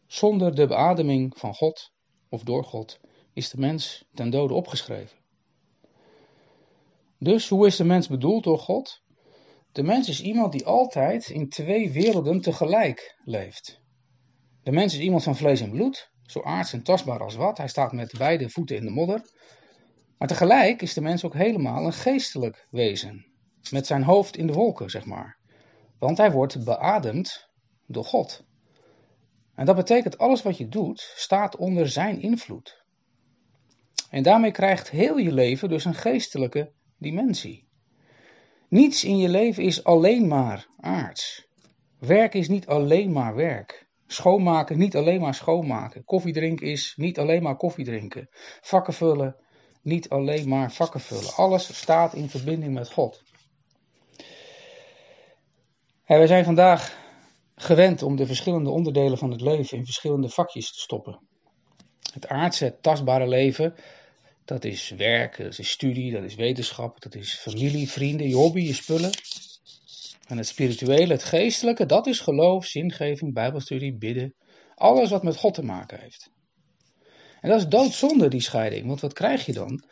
Zonder 0.06 0.54
de 0.54 0.66
beademing 0.66 1.38
van 1.38 1.54
God 1.54 1.92
of 2.28 2.42
door 2.42 2.64
God 2.64 3.00
is 3.32 3.50
de 3.50 3.58
mens 3.58 4.04
ten 4.14 4.30
dode 4.30 4.54
opgeschreven. 4.54 5.18
Dus 7.18 7.48
hoe 7.48 7.66
is 7.66 7.76
de 7.76 7.84
mens 7.84 8.08
bedoeld 8.08 8.44
door 8.44 8.58
God? 8.58 9.02
De 9.72 9.82
mens 9.82 10.08
is 10.08 10.22
iemand 10.22 10.52
die 10.52 10.66
altijd 10.66 11.28
in 11.28 11.48
twee 11.48 11.90
werelden 11.90 12.40
tegelijk 12.40 13.18
leeft. 13.24 13.80
De 14.62 14.72
mens 14.72 14.94
is 14.94 15.00
iemand 15.00 15.22
van 15.22 15.36
vlees 15.36 15.60
en 15.60 15.70
bloed, 15.70 16.10
zo 16.22 16.42
aards 16.42 16.72
en 16.72 16.82
tastbaar 16.82 17.22
als 17.22 17.34
wat. 17.34 17.58
Hij 17.58 17.68
staat 17.68 17.92
met 17.92 18.18
beide 18.18 18.50
voeten 18.50 18.76
in 18.76 18.84
de 18.84 18.90
modder. 18.90 19.22
Maar 20.18 20.28
tegelijk 20.28 20.82
is 20.82 20.94
de 20.94 21.00
mens 21.00 21.24
ook 21.24 21.34
helemaal 21.34 21.84
een 21.84 21.92
geestelijk 21.92 22.66
wezen. 22.70 23.26
Met 23.70 23.86
zijn 23.86 24.02
hoofd 24.02 24.36
in 24.36 24.46
de 24.46 24.52
wolken, 24.52 24.90
zeg 24.90 25.04
maar. 25.04 25.38
Want 25.98 26.18
hij 26.18 26.32
wordt 26.32 26.64
beademd 26.64 27.48
door 27.86 28.04
God. 28.04 28.44
En 29.54 29.66
dat 29.66 29.76
betekent 29.76 30.18
alles 30.18 30.42
wat 30.42 30.58
je 30.58 30.68
doet 30.68 31.12
staat 31.16 31.56
onder 31.56 31.88
zijn 31.88 32.20
invloed. 32.20 32.84
En 34.10 34.22
daarmee 34.22 34.50
krijgt 34.50 34.90
heel 34.90 35.16
je 35.16 35.32
leven 35.32 35.68
dus 35.68 35.84
een 35.84 35.94
geestelijke 35.94 36.72
dimensie. 36.98 37.69
Niets 38.70 39.04
in 39.04 39.18
je 39.18 39.28
leven 39.28 39.62
is 39.62 39.84
alleen 39.84 40.28
maar 40.28 40.66
aards. 40.80 41.46
Werk 41.98 42.34
is 42.34 42.48
niet 42.48 42.66
alleen 42.66 43.12
maar 43.12 43.34
werk. 43.34 43.86
Schoonmaken 44.06 44.78
niet 44.78 44.96
alleen 44.96 45.20
maar 45.20 45.34
schoonmaken. 45.34 46.04
Koffiedrinken 46.04 46.66
is 46.66 46.94
niet 46.96 47.18
alleen 47.18 47.42
maar 47.42 47.56
koffiedrinken. 47.56 48.28
Vakken 48.60 48.92
vullen 48.92 49.36
niet 49.82 50.08
alleen 50.08 50.48
maar 50.48 50.72
vakken 50.72 51.00
vullen. 51.00 51.34
Alles 51.34 51.78
staat 51.78 52.14
in 52.14 52.28
verbinding 52.28 52.74
met 52.74 52.92
God. 52.92 53.22
En 56.04 56.18
wij 56.18 56.26
zijn 56.26 56.44
vandaag 56.44 56.98
gewend 57.54 58.02
om 58.02 58.16
de 58.16 58.26
verschillende 58.26 58.70
onderdelen 58.70 59.18
van 59.18 59.30
het 59.30 59.40
leven 59.40 59.78
in 59.78 59.84
verschillende 59.84 60.28
vakjes 60.28 60.72
te 60.72 60.78
stoppen. 60.78 61.20
Het 62.12 62.28
aardse, 62.28 62.64
het 62.64 62.82
tastbare 62.82 63.28
leven, 63.28 63.74
dat 64.50 64.64
is 64.64 64.90
werk, 64.90 65.36
dat 65.36 65.58
is 65.58 65.70
studie, 65.70 66.12
dat 66.12 66.22
is 66.22 66.34
wetenschap, 66.34 67.02
dat 67.02 67.14
is 67.14 67.34
familie, 67.34 67.90
vrienden, 67.90 68.28
je 68.28 68.34
hobby, 68.34 68.60
je 68.60 68.74
spullen. 68.74 69.10
En 70.26 70.36
het 70.36 70.46
spirituele, 70.46 71.12
het 71.12 71.24
geestelijke, 71.24 71.86
dat 71.86 72.06
is 72.06 72.20
geloof, 72.20 72.66
zingeving, 72.66 73.34
bijbelstudie, 73.34 73.96
bidden. 73.96 74.34
Alles 74.74 75.10
wat 75.10 75.22
met 75.22 75.36
God 75.36 75.54
te 75.54 75.62
maken 75.62 76.00
heeft. 76.00 76.30
En 77.40 77.50
dat 77.50 77.60
is 77.60 77.66
doodzonde, 77.66 78.28
die 78.28 78.40
scheiding. 78.40 78.86
Want 78.86 79.00
wat 79.00 79.12
krijg 79.12 79.46
je 79.46 79.52
dan? 79.52 79.84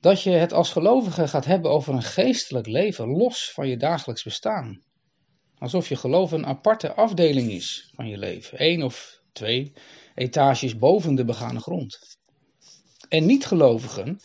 Dat 0.00 0.22
je 0.22 0.30
het 0.30 0.52
als 0.52 0.70
gelovige 0.70 1.28
gaat 1.28 1.44
hebben 1.44 1.70
over 1.70 1.94
een 1.94 2.02
geestelijk 2.02 2.66
leven 2.66 3.08
los 3.08 3.50
van 3.52 3.68
je 3.68 3.76
dagelijks 3.76 4.22
bestaan. 4.22 4.82
Alsof 5.58 5.88
je 5.88 5.96
geloof 5.96 6.32
een 6.32 6.46
aparte 6.46 6.94
afdeling 6.94 7.50
is 7.50 7.90
van 7.94 8.08
je 8.08 8.18
leven. 8.18 8.62
Eén 8.62 8.82
of 8.82 9.20
twee 9.32 9.72
etages 10.14 10.76
boven 10.76 11.14
de 11.14 11.24
begane 11.24 11.60
grond. 11.60 12.22
En 13.14 13.26
niet-gelovigen, 13.26 14.20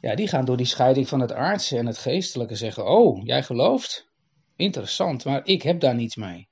ja, 0.00 0.14
die 0.14 0.28
gaan 0.28 0.44
door 0.44 0.56
die 0.56 0.66
scheiding 0.66 1.08
van 1.08 1.20
het 1.20 1.32
aardse 1.32 1.78
en 1.78 1.86
het 1.86 1.98
geestelijke 1.98 2.54
zeggen: 2.54 2.86
Oh, 2.86 3.24
jij 3.24 3.42
gelooft? 3.42 4.08
Interessant, 4.56 5.24
maar 5.24 5.46
ik 5.46 5.62
heb 5.62 5.80
daar 5.80 5.94
niets 5.94 6.16
mee. 6.16 6.48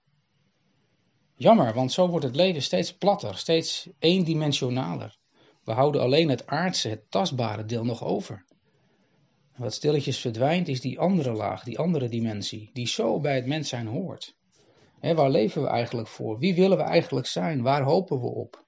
Jammer, 1.35 1.75
want 1.75 1.93
zo 1.93 2.09
wordt 2.09 2.25
het 2.25 2.37
leven 2.37 2.63
steeds 2.63 2.97
platter, 2.97 3.37
steeds 3.37 3.89
eendimensionaler. 3.99 5.19
We 5.65 5.73
houden 5.73 6.01
alleen 6.01 6.29
het 6.29 6.47
aardse, 6.47 6.89
het 6.89 7.11
tastbare 7.11 7.65
deel 7.65 7.85
nog 7.85 8.05
over. 8.05 8.45
Wat 9.57 9.75
stilletjes 9.75 10.19
verdwijnt 10.19 10.69
is 10.69 10.81
die 10.81 10.99
andere 10.99 11.33
laag, 11.33 11.65
die 11.65 11.79
andere 11.79 12.09
dimensie, 12.09 12.71
die 12.73 12.87
zo 12.87 13.21
bij 13.21 13.35
het 13.35 13.47
mens 13.47 13.69
zijn 13.69 13.87
hoort. 13.87 14.37
waar 15.01 15.31
leven 15.31 15.63
we 15.63 15.69
eigenlijk 15.69 16.09
voor? 16.09 16.39
Wie 16.39 16.55
willen 16.55 16.77
we 16.77 16.83
eigenlijk 16.83 17.27
zijn? 17.27 17.63
Waar 17.63 17.83
hopen 17.83 18.21
we 18.21 18.27
op? 18.27 18.66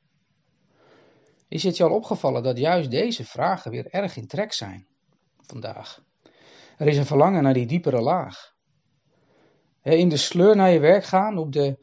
Is 1.49 1.63
het 1.63 1.77
je 1.77 1.85
al 1.85 1.95
opgevallen 1.95 2.43
dat 2.43 2.59
juist 2.59 2.91
deze 2.91 3.25
vragen 3.25 3.71
weer 3.71 3.87
erg 3.87 4.17
in 4.17 4.27
trek 4.27 4.53
zijn 4.53 4.87
vandaag? 5.37 6.03
Er 6.77 6.87
is 6.87 6.97
een 6.97 7.07
verlangen 7.07 7.43
naar 7.43 7.55
die 7.55 7.67
diepere 7.67 8.01
laag. 8.01 8.57
In 9.83 10.09
de 10.09 10.17
sleur 10.17 10.57
naar 10.57 10.71
je 10.71 10.81
werk 10.81 11.05
gaan, 11.05 11.39
op 11.39 11.53
de 11.53 11.79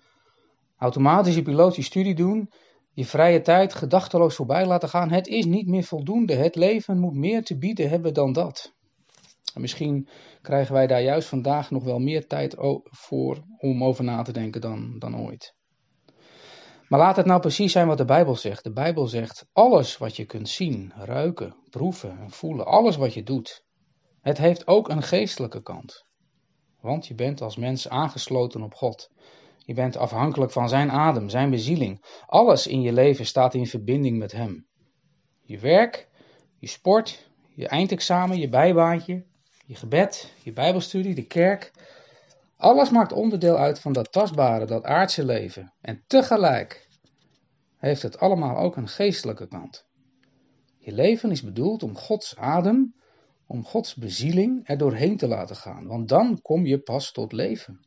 automatische 0.78 1.42
piloot 1.42 1.76
je 1.76 1.82
studie 1.82 2.16
doen, 2.16 2.52
je 2.92 3.06
vrije 3.06 3.42
tijd 3.42 3.74
gedachteloos 3.74 4.36
voorbij 4.36 4.66
laten 4.66 4.90
gaan. 4.90 5.12
Het 5.12 5.28
is 5.28 5.46
niet 5.46 5.68
meer 5.68 5.84
voldoende. 5.84 6.34
Het 6.34 6.56
leven 6.56 7.00
moet 7.00 7.14
meer 7.14 7.44
te 7.44 7.58
bieden 7.58 7.90
hebben 7.90 8.14
dan 8.14 8.34
dat. 8.34 8.74
En 9.54 9.62
misschien 9.62 10.08
krijgen 10.42 10.74
wij 10.74 10.88
daar 10.88 11.02
juist 11.02 11.28
vandaag 11.28 11.72
nog 11.72 11.84
wel 11.84 12.00
meer 12.00 12.28
tijd 12.28 12.56
voor 12.84 13.44
om 13.58 13.84
over 13.84 14.04
na 14.04 14.22
te 14.22 14.32
denken 14.32 14.62
dan, 14.62 15.00
dan 15.00 15.18
ooit. 15.18 15.55
Maar 16.88 17.00
laat 17.00 17.16
het 17.16 17.26
nou 17.26 17.40
precies 17.40 17.72
zijn 17.72 17.88
wat 17.88 17.98
de 17.98 18.06
Bijbel 18.06 18.36
zegt. 18.36 18.64
De 18.64 18.72
Bijbel 18.72 19.08
zegt: 19.08 19.46
alles 19.54 19.98
wat 19.98 20.16
je 20.16 20.26
kunt 20.26 20.50
zien, 20.50 20.94
ruiken, 20.96 21.56
proeven 21.70 22.20
en 22.20 22.32
voelen, 22.32 22.66
alles 22.66 22.96
wat 22.96 23.14
je 23.14 23.24
doet, 23.24 23.64
het 24.22 24.38
heeft 24.38 24.68
ook 24.68 24.90
een 24.90 25.04
geestelijke 25.04 25.62
kant. 25.62 26.06
Want 26.82 27.08
je 27.08 27.16
bent 27.16 27.42
als 27.42 27.56
mens 27.56 27.90
aangesloten 27.90 28.62
op 28.62 28.74
God. 28.74 29.10
Je 29.58 29.74
bent 29.74 29.98
afhankelijk 29.98 30.52
van 30.52 30.70
zijn 30.70 30.92
adem, 30.92 31.30
zijn 31.30 31.50
bezieling. 31.50 32.06
Alles 32.26 32.68
in 32.68 32.82
je 32.82 32.94
leven 32.94 33.26
staat 33.26 33.54
in 33.54 33.68
verbinding 33.68 34.18
met 34.18 34.32
hem. 34.32 34.68
Je 35.42 35.60
werk, 35.60 36.10
je 36.60 36.68
sport, 36.68 37.30
je 37.56 37.68
eindexamen, 37.68 38.40
je 38.40 38.50
bijbaantje, 38.50 39.24
je 39.66 39.76
gebed, 39.76 40.34
je 40.44 40.54
bijbelstudie, 40.54 41.16
de 41.16 41.26
kerk. 41.26 41.72
Alles 42.66 42.90
maakt 42.90 43.12
onderdeel 43.12 43.58
uit 43.58 43.80
van 43.80 43.94
dat 43.94 44.12
tastbare, 44.12 44.66
dat 44.66 44.84
aardse 44.84 45.26
leven. 45.26 45.74
En 45.82 46.04
tegelijk 46.08 46.88
heeft 47.78 48.02
het 48.02 48.20
allemaal 48.20 48.58
ook 48.58 48.76
een 48.76 48.88
geestelijke 48.88 49.48
kant. 49.48 49.86
Je 50.78 50.92
leven 50.92 51.32
is 51.32 51.44
bedoeld 51.44 51.84
om 51.84 51.98
Gods 51.98 52.38
adem, 52.38 52.96
om 53.48 53.64
Gods 53.64 53.96
bezieling 53.96 54.62
er 54.64 54.78
doorheen 54.78 55.18
te 55.18 55.28
laten 55.28 55.56
gaan, 55.56 55.88
want 55.88 56.10
dan 56.10 56.42
kom 56.42 56.66
je 56.66 56.80
pas 56.80 57.12
tot 57.12 57.32
leven. 57.32 57.86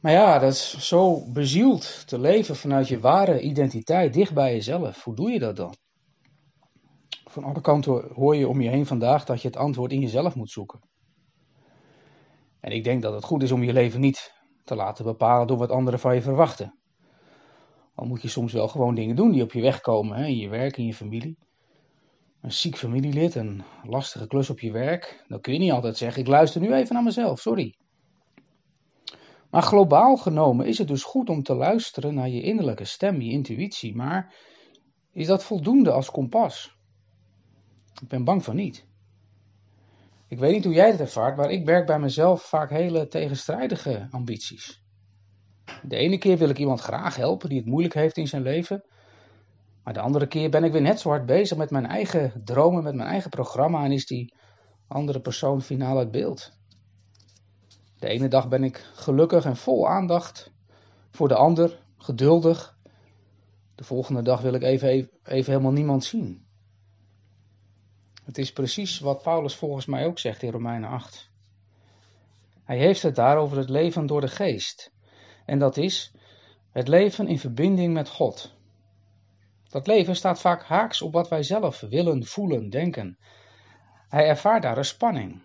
Maar 0.00 0.12
ja, 0.12 0.38
dat 0.38 0.52
is 0.52 0.88
zo 0.88 1.30
bezield 1.32 2.08
te 2.08 2.18
leven 2.18 2.56
vanuit 2.56 2.88
je 2.88 3.00
ware 3.00 3.40
identiteit, 3.40 4.12
dicht 4.12 4.34
bij 4.34 4.52
jezelf. 4.52 5.04
Hoe 5.04 5.14
doe 5.14 5.30
je 5.30 5.38
dat 5.38 5.56
dan? 5.56 5.74
Van 7.24 7.44
alle 7.44 7.60
kanten 7.60 8.12
hoor 8.14 8.36
je 8.36 8.48
om 8.48 8.60
je 8.60 8.68
heen 8.68 8.86
vandaag 8.86 9.24
dat 9.24 9.42
je 9.42 9.48
het 9.48 9.56
antwoord 9.56 9.92
in 9.92 10.00
jezelf 10.00 10.34
moet 10.34 10.50
zoeken. 10.50 10.80
En 12.66 12.72
ik 12.72 12.84
denk 12.84 13.02
dat 13.02 13.14
het 13.14 13.24
goed 13.24 13.42
is 13.42 13.52
om 13.52 13.62
je 13.62 13.72
leven 13.72 14.00
niet 14.00 14.34
te 14.64 14.74
laten 14.74 15.04
bepalen 15.04 15.46
door 15.46 15.58
wat 15.58 15.70
anderen 15.70 16.00
van 16.00 16.14
je 16.14 16.22
verwachten. 16.22 16.78
Al 17.94 18.06
moet 18.06 18.22
je 18.22 18.28
soms 18.28 18.52
wel 18.52 18.68
gewoon 18.68 18.94
dingen 18.94 19.16
doen 19.16 19.32
die 19.32 19.42
op 19.42 19.52
je 19.52 19.60
weg 19.60 19.80
komen, 19.80 20.16
hè, 20.16 20.26
in 20.26 20.36
je 20.36 20.48
werk, 20.48 20.76
in 20.76 20.86
je 20.86 20.94
familie. 20.94 21.38
Een 22.40 22.52
ziek 22.52 22.76
familielid, 22.76 23.34
een 23.34 23.62
lastige 23.84 24.26
klus 24.26 24.50
op 24.50 24.60
je 24.60 24.70
werk, 24.70 25.24
dan 25.28 25.40
kun 25.40 25.52
je 25.52 25.58
niet 25.58 25.72
altijd 25.72 25.96
zeggen: 25.96 26.22
Ik 26.22 26.28
luister 26.28 26.60
nu 26.60 26.74
even 26.74 26.94
naar 26.94 27.02
mezelf, 27.02 27.40
sorry. 27.40 27.74
Maar 29.50 29.62
globaal 29.62 30.16
genomen 30.16 30.66
is 30.66 30.78
het 30.78 30.88
dus 30.88 31.02
goed 31.02 31.28
om 31.28 31.42
te 31.42 31.54
luisteren 31.54 32.14
naar 32.14 32.28
je 32.28 32.42
innerlijke 32.42 32.84
stem, 32.84 33.20
je 33.20 33.30
intuïtie. 33.30 33.96
Maar 33.96 34.34
is 35.12 35.26
dat 35.26 35.44
voldoende 35.44 35.90
als 35.90 36.10
kompas? 36.10 36.76
Ik 38.02 38.08
ben 38.08 38.24
bang 38.24 38.44
van 38.44 38.56
niet. 38.56 38.86
Ik 40.28 40.38
weet 40.38 40.52
niet 40.52 40.64
hoe 40.64 40.74
jij 40.74 40.90
het 40.90 41.00
ervaart, 41.00 41.36
maar 41.36 41.50
ik 41.50 41.64
merk 41.64 41.86
bij 41.86 41.98
mezelf 41.98 42.42
vaak 42.42 42.70
hele 42.70 43.08
tegenstrijdige 43.08 44.08
ambities. 44.10 44.84
De 45.82 45.96
ene 45.96 46.18
keer 46.18 46.38
wil 46.38 46.48
ik 46.48 46.58
iemand 46.58 46.80
graag 46.80 47.16
helpen 47.16 47.48
die 47.48 47.58
het 47.58 47.66
moeilijk 47.66 47.94
heeft 47.94 48.16
in 48.16 48.28
zijn 48.28 48.42
leven. 48.42 48.84
Maar 49.82 49.94
de 49.94 50.00
andere 50.00 50.26
keer 50.26 50.50
ben 50.50 50.64
ik 50.64 50.72
weer 50.72 50.80
net 50.82 51.00
zo 51.00 51.08
hard 51.08 51.26
bezig 51.26 51.56
met 51.56 51.70
mijn 51.70 51.86
eigen 51.86 52.42
dromen, 52.44 52.82
met 52.82 52.94
mijn 52.94 53.08
eigen 53.08 53.30
programma 53.30 53.84
en 53.84 53.92
is 53.92 54.06
die 54.06 54.34
andere 54.86 55.20
persoon 55.20 55.62
finaal 55.62 55.98
uit 55.98 56.10
beeld. 56.10 56.52
De 57.98 58.08
ene 58.08 58.28
dag 58.28 58.48
ben 58.48 58.64
ik 58.64 58.76
gelukkig 58.94 59.44
en 59.44 59.56
vol 59.56 59.88
aandacht 59.88 60.52
voor 61.10 61.28
de 61.28 61.34
ander, 61.34 61.82
geduldig. 61.96 62.76
De 63.74 63.84
volgende 63.84 64.22
dag 64.22 64.40
wil 64.40 64.54
ik 64.54 64.62
even, 64.62 64.88
even 65.24 65.52
helemaal 65.52 65.72
niemand 65.72 66.04
zien. 66.04 66.45
Het 68.26 68.38
is 68.38 68.52
precies 68.52 68.98
wat 68.98 69.22
Paulus 69.22 69.54
volgens 69.54 69.86
mij 69.86 70.06
ook 70.06 70.18
zegt 70.18 70.42
in 70.42 70.50
Romeinen 70.50 70.90
8. 70.90 71.30
Hij 72.64 72.78
heeft 72.78 73.02
het 73.02 73.14
daar 73.14 73.36
over 73.36 73.56
het 73.56 73.68
leven 73.68 74.06
door 74.06 74.20
de 74.20 74.28
geest. 74.28 74.92
En 75.44 75.58
dat 75.58 75.76
is 75.76 76.12
het 76.70 76.88
leven 76.88 77.28
in 77.28 77.38
verbinding 77.38 77.92
met 77.92 78.08
God. 78.08 78.54
Dat 79.68 79.86
leven 79.86 80.16
staat 80.16 80.40
vaak 80.40 80.64
haaks 80.64 81.02
op 81.02 81.12
wat 81.12 81.28
wij 81.28 81.42
zelf 81.42 81.80
willen, 81.80 82.24
voelen, 82.24 82.70
denken. 82.70 83.18
Hij 84.08 84.26
ervaart 84.26 84.62
daar 84.62 84.78
een 84.78 84.84
spanning. 84.84 85.42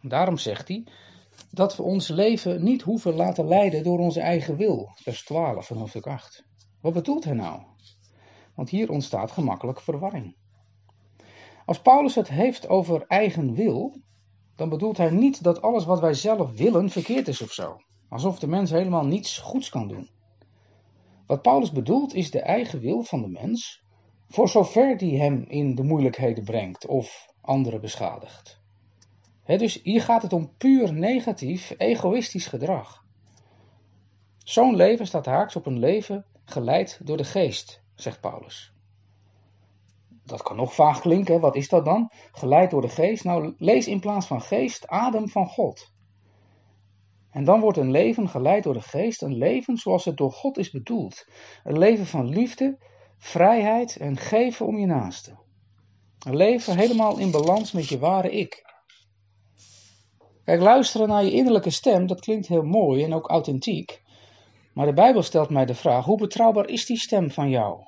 Daarom 0.00 0.36
zegt 0.36 0.68
hij 0.68 0.86
dat 1.50 1.76
we 1.76 1.82
ons 1.82 2.08
leven 2.08 2.62
niet 2.62 2.82
hoeven 2.82 3.14
laten 3.14 3.48
leiden 3.48 3.82
door 3.82 3.98
onze 3.98 4.20
eigen 4.20 4.56
wil. 4.56 4.92
Vers 4.94 5.24
12 5.24 5.66
van 5.66 5.76
hoofdstuk 5.76 6.06
8. 6.06 6.44
Wat 6.80 6.92
bedoelt 6.92 7.24
hij 7.24 7.34
nou? 7.34 7.62
Want 8.54 8.68
hier 8.68 8.90
ontstaat 8.90 9.30
gemakkelijk 9.30 9.80
verwarring. 9.80 10.36
Als 11.68 11.80
Paulus 11.80 12.14
het 12.14 12.28
heeft 12.28 12.68
over 12.68 13.04
eigen 13.06 13.54
wil, 13.54 14.00
dan 14.56 14.68
bedoelt 14.68 14.96
hij 14.96 15.10
niet 15.10 15.42
dat 15.42 15.62
alles 15.62 15.84
wat 15.84 16.00
wij 16.00 16.14
zelf 16.14 16.52
willen 16.52 16.90
verkeerd 16.90 17.28
is 17.28 17.42
of 17.42 17.52
zo. 17.52 17.76
Alsof 18.08 18.38
de 18.38 18.46
mens 18.46 18.70
helemaal 18.70 19.06
niets 19.06 19.38
goeds 19.38 19.68
kan 19.68 19.88
doen. 19.88 20.08
Wat 21.26 21.42
Paulus 21.42 21.72
bedoelt 21.72 22.14
is 22.14 22.30
de 22.30 22.40
eigen 22.40 22.80
wil 22.80 23.02
van 23.02 23.22
de 23.22 23.28
mens, 23.28 23.82
voor 24.28 24.48
zover 24.48 24.96
die 24.96 25.20
hem 25.20 25.44
in 25.48 25.74
de 25.74 25.82
moeilijkheden 25.82 26.44
brengt 26.44 26.86
of 26.86 27.26
anderen 27.40 27.80
beschadigt. 27.80 28.60
dus 29.44 29.82
hier 29.82 30.02
gaat 30.02 30.22
het 30.22 30.32
om 30.32 30.52
puur 30.56 30.92
negatief, 30.92 31.74
egoïstisch 31.76 32.46
gedrag. 32.46 33.04
Zo'n 34.38 34.76
leven 34.76 35.06
staat 35.06 35.26
haaks 35.26 35.56
op 35.56 35.66
een 35.66 35.78
leven 35.78 36.24
geleid 36.44 37.00
door 37.04 37.16
de 37.16 37.24
geest, 37.24 37.82
zegt 37.94 38.20
Paulus. 38.20 38.76
Dat 40.28 40.42
kan 40.42 40.56
nog 40.56 40.74
vaag 40.74 41.00
klinken, 41.00 41.40
wat 41.40 41.56
is 41.56 41.68
dat 41.68 41.84
dan? 41.84 42.10
Geleid 42.32 42.70
door 42.70 42.80
de 42.80 42.88
geest? 42.88 43.24
Nou, 43.24 43.54
lees 43.58 43.86
in 43.86 44.00
plaats 44.00 44.26
van 44.26 44.40
geest 44.40 44.86
adem 44.86 45.28
van 45.28 45.46
God. 45.46 45.92
En 47.30 47.44
dan 47.44 47.60
wordt 47.60 47.78
een 47.78 47.90
leven 47.90 48.28
geleid 48.28 48.62
door 48.62 48.74
de 48.74 48.80
geest, 48.80 49.22
een 49.22 49.36
leven 49.36 49.76
zoals 49.76 50.04
het 50.04 50.16
door 50.16 50.32
God 50.32 50.58
is 50.58 50.70
bedoeld. 50.70 51.26
Een 51.64 51.78
leven 51.78 52.06
van 52.06 52.28
liefde, 52.28 52.78
vrijheid 53.18 53.96
en 53.96 54.16
geven 54.16 54.66
om 54.66 54.78
je 54.78 54.86
naaste. 54.86 55.36
Een 56.26 56.36
leven 56.36 56.76
helemaal 56.76 57.18
in 57.18 57.30
balans 57.30 57.72
met 57.72 57.88
je 57.88 57.98
ware 57.98 58.30
ik. 58.30 58.66
Kijk, 60.44 60.60
luisteren 60.60 61.08
naar 61.08 61.24
je 61.24 61.32
innerlijke 61.32 61.70
stem, 61.70 62.06
dat 62.06 62.20
klinkt 62.20 62.48
heel 62.48 62.62
mooi 62.62 63.04
en 63.04 63.14
ook 63.14 63.28
authentiek. 63.28 64.02
Maar 64.74 64.86
de 64.86 64.92
Bijbel 64.92 65.22
stelt 65.22 65.50
mij 65.50 65.66
de 65.66 65.74
vraag: 65.74 66.04
hoe 66.04 66.18
betrouwbaar 66.18 66.68
is 66.68 66.86
die 66.86 66.98
stem 66.98 67.30
van 67.30 67.50
jou? 67.50 67.87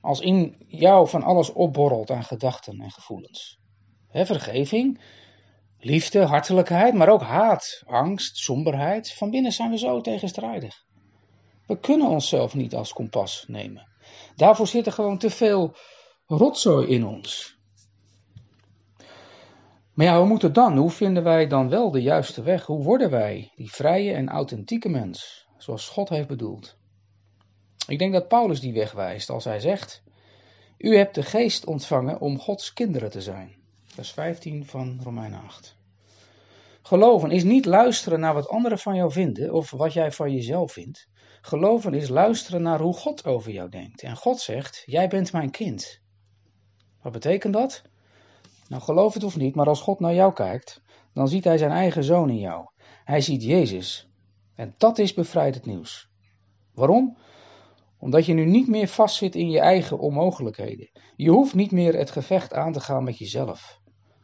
Als 0.00 0.20
in 0.20 0.56
jou 0.68 1.08
van 1.08 1.22
alles 1.22 1.52
opborrelt 1.52 2.10
aan 2.10 2.24
gedachten 2.24 2.80
en 2.80 2.90
gevoelens. 2.90 3.58
Vergeving, 4.12 5.00
liefde, 5.78 6.24
hartelijkheid, 6.24 6.94
maar 6.94 7.08
ook 7.08 7.22
haat, 7.22 7.82
angst, 7.86 8.36
somberheid. 8.36 9.12
Van 9.12 9.30
binnen 9.30 9.52
zijn 9.52 9.70
we 9.70 9.78
zo 9.78 10.00
tegenstrijdig. 10.00 10.84
We 11.66 11.78
kunnen 11.78 12.08
onszelf 12.08 12.54
niet 12.54 12.74
als 12.74 12.92
kompas 12.92 13.44
nemen. 13.46 13.86
Daarvoor 14.36 14.66
zit 14.66 14.86
er 14.86 14.92
gewoon 14.92 15.18
te 15.18 15.30
veel 15.30 15.76
rotzooi 16.26 16.86
in 16.86 17.06
ons. 17.06 17.56
Maar 19.94 20.06
ja, 20.06 20.18
hoe 20.18 20.26
moet 20.26 20.42
het 20.42 20.54
dan? 20.54 20.76
Hoe 20.76 20.90
vinden 20.90 21.22
wij 21.22 21.46
dan 21.46 21.68
wel 21.68 21.90
de 21.90 22.02
juiste 22.02 22.42
weg? 22.42 22.66
Hoe 22.66 22.82
worden 22.82 23.10
wij 23.10 23.52
die 23.56 23.70
vrije 23.70 24.12
en 24.12 24.28
authentieke 24.28 24.88
mens, 24.88 25.46
zoals 25.56 25.88
God 25.88 26.08
heeft 26.08 26.28
bedoeld? 26.28 26.76
Ik 27.88 27.98
denk 27.98 28.12
dat 28.12 28.28
Paulus 28.28 28.60
die 28.60 28.72
weg 28.72 28.92
wijst 28.92 29.30
als 29.30 29.44
hij 29.44 29.60
zegt: 29.60 30.02
U 30.78 30.96
hebt 30.96 31.14
de 31.14 31.22
geest 31.22 31.66
ontvangen 31.66 32.20
om 32.20 32.38
Gods 32.38 32.72
kinderen 32.72 33.10
te 33.10 33.22
zijn. 33.22 33.56
Vers 33.84 34.10
15 34.10 34.66
van 34.66 35.00
Romeinen 35.02 35.42
8. 35.42 35.76
Geloven 36.82 37.30
is 37.30 37.44
niet 37.44 37.64
luisteren 37.64 38.20
naar 38.20 38.34
wat 38.34 38.48
anderen 38.48 38.78
van 38.78 38.94
jou 38.94 39.12
vinden 39.12 39.52
of 39.52 39.70
wat 39.70 39.92
jij 39.92 40.12
van 40.12 40.32
jezelf 40.32 40.72
vindt. 40.72 41.08
Geloven 41.40 41.94
is 41.94 42.08
luisteren 42.08 42.62
naar 42.62 42.80
hoe 42.80 42.94
God 42.94 43.24
over 43.24 43.50
jou 43.50 43.68
denkt. 43.68 44.02
En 44.02 44.16
God 44.16 44.40
zegt: 44.40 44.82
Jij 44.86 45.08
bent 45.08 45.32
mijn 45.32 45.50
kind. 45.50 46.00
Wat 47.02 47.12
betekent 47.12 47.52
dat? 47.52 47.82
Nou, 48.68 48.82
geloof 48.82 49.14
het 49.14 49.24
of 49.24 49.36
niet, 49.36 49.54
maar 49.54 49.68
als 49.68 49.80
God 49.80 50.00
naar 50.00 50.14
jou 50.14 50.32
kijkt, 50.32 50.82
dan 51.12 51.28
ziet 51.28 51.44
hij 51.44 51.58
zijn 51.58 51.70
eigen 51.70 52.04
zoon 52.04 52.28
in 52.28 52.38
jou. 52.38 52.66
Hij 53.04 53.20
ziet 53.20 53.42
Jezus. 53.42 54.08
En 54.54 54.74
dat 54.78 54.98
is 54.98 55.14
bevrijdend 55.14 55.66
nieuws. 55.66 56.08
Waarom? 56.74 57.16
Omdat 57.98 58.26
je 58.26 58.32
nu 58.32 58.44
niet 58.44 58.68
meer 58.68 58.88
vastzit 58.88 59.34
in 59.34 59.50
je 59.50 59.60
eigen 59.60 59.98
onmogelijkheden. 59.98 60.90
Je 61.16 61.30
hoeft 61.30 61.54
niet 61.54 61.70
meer 61.70 61.94
het 61.94 62.10
gevecht 62.10 62.54
aan 62.54 62.72
te 62.72 62.80
gaan 62.80 63.04
met 63.04 63.18
jezelf. 63.18 63.80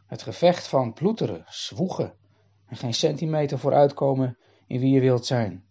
Het 0.07 0.21
gevecht 0.21 0.67
van 0.67 0.93
ploeteren, 0.93 1.45
zwoegen 1.47 2.13
en 2.67 2.77
geen 2.77 2.93
centimeter 2.93 3.59
vooruitkomen 3.59 4.37
in 4.67 4.79
wie 4.79 4.93
je 4.93 4.99
wilt 4.99 5.25
zijn. 5.25 5.63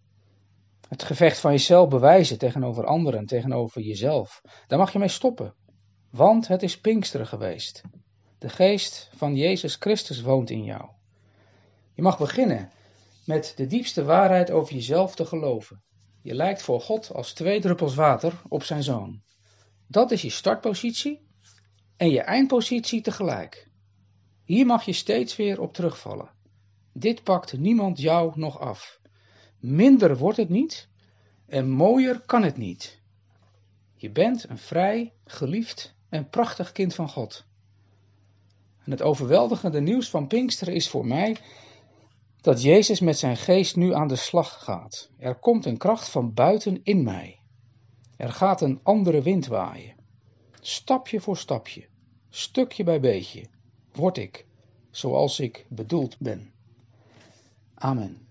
Het 0.89 1.03
gevecht 1.03 1.39
van 1.39 1.51
jezelf 1.51 1.89
bewijzen 1.89 2.39
tegenover 2.39 2.85
anderen, 2.85 3.27
tegenover 3.27 3.81
jezelf. 3.81 4.41
Daar 4.67 4.79
mag 4.79 4.93
je 4.93 4.99
mee 4.99 5.09
stoppen. 5.09 5.55
Want 6.11 6.49
het 6.49 6.63
is 6.63 6.81
Pinksteren 6.81 7.27
geweest. 7.27 7.83
De 8.39 8.49
geest 8.49 9.11
van 9.15 9.37
Jezus 9.37 9.77
Christus 9.77 10.23
woont 10.23 10.51
in 10.51 10.65
jou. 10.65 10.89
Je 11.95 12.03
mag 12.03 12.19
beginnen 12.19 12.71
met 13.25 13.53
de 13.57 13.67
diepste 13.67 14.05
waarheid 14.05 14.51
over 14.51 14.75
jezelf 14.75 15.15
te 15.15 15.25
geloven. 15.25 15.83
Je 16.25 16.35
lijkt 16.35 16.63
voor 16.63 16.81
God 16.81 17.13
als 17.13 17.33
twee 17.33 17.61
druppels 17.61 17.95
water 17.95 18.43
op 18.49 18.63
zijn 18.63 18.83
zoon. 18.83 19.23
Dat 19.87 20.11
is 20.11 20.23
je 20.23 20.31
startpositie 20.31 21.21
en 21.97 22.11
je 22.11 22.21
eindpositie 22.21 23.01
tegelijk. 23.01 23.69
Hier 24.45 24.67
mag 24.67 24.85
je 24.85 24.93
steeds 24.93 25.37
weer 25.37 25.61
op 25.61 25.75
terugvallen. 25.75 26.31
Dit 26.93 27.23
pakt 27.23 27.59
niemand 27.59 27.99
jou 27.99 28.33
nog 28.35 28.59
af. 28.59 29.01
Minder 29.59 30.17
wordt 30.17 30.37
het 30.37 30.49
niet 30.49 30.89
en 31.47 31.71
mooier 31.71 32.21
kan 32.21 32.43
het 32.43 32.57
niet. 32.57 33.01
Je 33.95 34.11
bent 34.11 34.49
een 34.49 34.59
vrij, 34.59 35.13
geliefd 35.25 35.95
en 36.09 36.29
prachtig 36.29 36.73
kind 36.73 36.95
van 36.95 37.09
God. 37.09 37.45
En 38.85 38.91
het 38.91 39.03
overweldigende 39.03 39.81
nieuws 39.81 40.11
van 40.11 40.27
Pinksteren 40.27 40.75
is 40.75 40.89
voor 40.89 41.07
mij 41.07 41.37
dat 42.45 42.63
Jezus 42.63 43.01
met 43.01 43.19
zijn 43.19 43.37
geest 43.37 43.77
nu 43.77 43.95
aan 43.95 44.09
de 44.09 44.17
slag 44.17 44.65
gaat. 44.65 45.11
Er 45.19 45.35
komt 45.35 45.67
een 45.67 45.77
kracht 45.77 46.09
van 46.09 46.35
buiten 46.35 46.81
in 46.83 47.03
mij. 47.03 47.41
Er 48.17 48.33
gaat 48.33 48.61
een 48.61 48.81
andere 48.83 49.23
wind 49.23 49.47
waaien. 49.47 49.95
Stapje 50.61 51.21
voor 51.21 51.37
stapje, 51.37 51.87
stukje 52.29 52.85
bij 52.85 53.01
beetje, 53.01 53.45
word 53.93 54.17
ik 54.17 54.47
zoals 54.91 55.41
ik 55.41 55.67
bedoeld 55.69 56.19
ben. 56.19 56.53
Amen. 57.75 58.24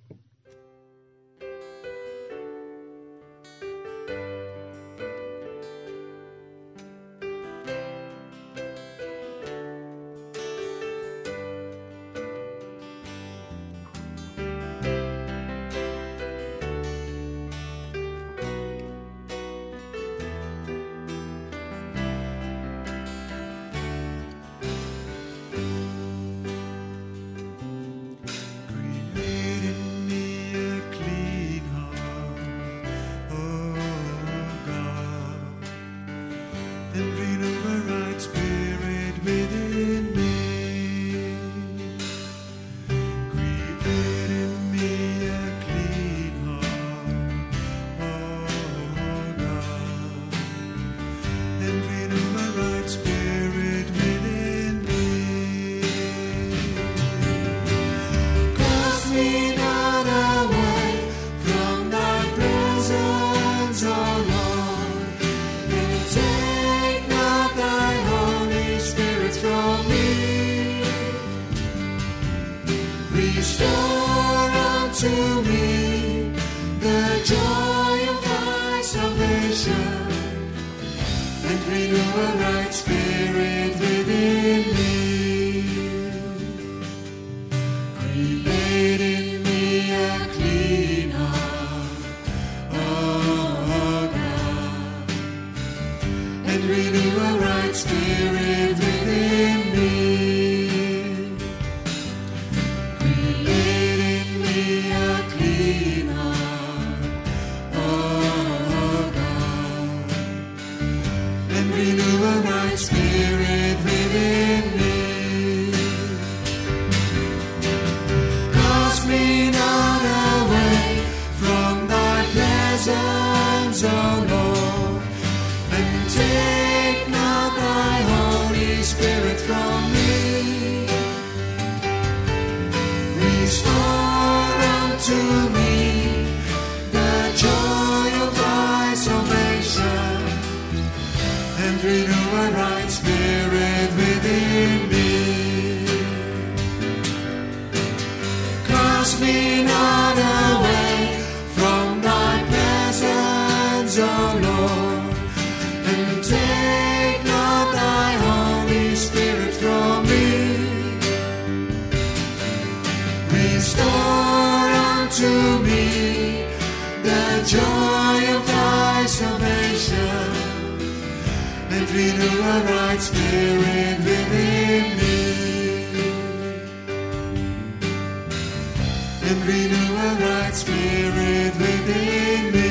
And 179.25 179.45
renew 179.45 179.95
a 179.95 180.15
right 180.19 180.55
spirit 180.55 181.53
within 181.57 182.51
me. 182.51 182.63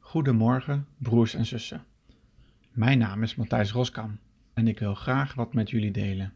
Goedemorgen, 0.00 0.86
broers 0.98 1.34
en 1.34 1.46
zussen. 1.46 1.84
Mijn 2.72 2.98
naam 2.98 3.22
is 3.22 3.34
Matthijs 3.34 3.72
Roskam 3.72 4.18
en 4.54 4.68
ik 4.68 4.78
wil 4.78 4.94
graag 4.94 5.34
wat 5.34 5.54
met 5.54 5.70
jullie 5.70 5.90
delen. 5.90 6.32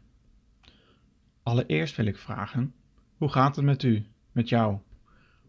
Allereerst 1.43 1.95
wil 1.95 2.05
ik 2.05 2.17
vragen: 2.17 2.73
hoe 3.17 3.29
gaat 3.29 3.55
het 3.55 3.65
met 3.65 3.83
u, 3.83 4.05
met 4.31 4.49
jou? 4.49 4.77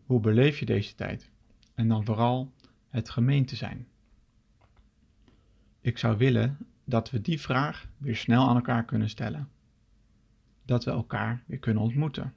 Hoe 0.06 0.20
beleef 0.20 0.58
je 0.58 0.66
deze 0.66 0.94
tijd? 0.94 1.30
En 1.74 1.88
dan 1.88 2.04
vooral 2.04 2.52
het 2.92 3.10
gemeente 3.10 3.56
zijn. 3.56 3.86
Ik 5.80 5.98
zou 5.98 6.16
willen 6.16 6.58
dat 6.84 7.10
we 7.10 7.20
die 7.20 7.40
vraag 7.40 7.88
weer 7.98 8.16
snel 8.16 8.48
aan 8.48 8.56
elkaar 8.56 8.84
kunnen 8.84 9.08
stellen. 9.08 9.48
Dat 10.64 10.84
we 10.84 10.90
elkaar 10.90 11.42
weer 11.46 11.58
kunnen 11.58 11.82
ontmoeten. 11.82 12.34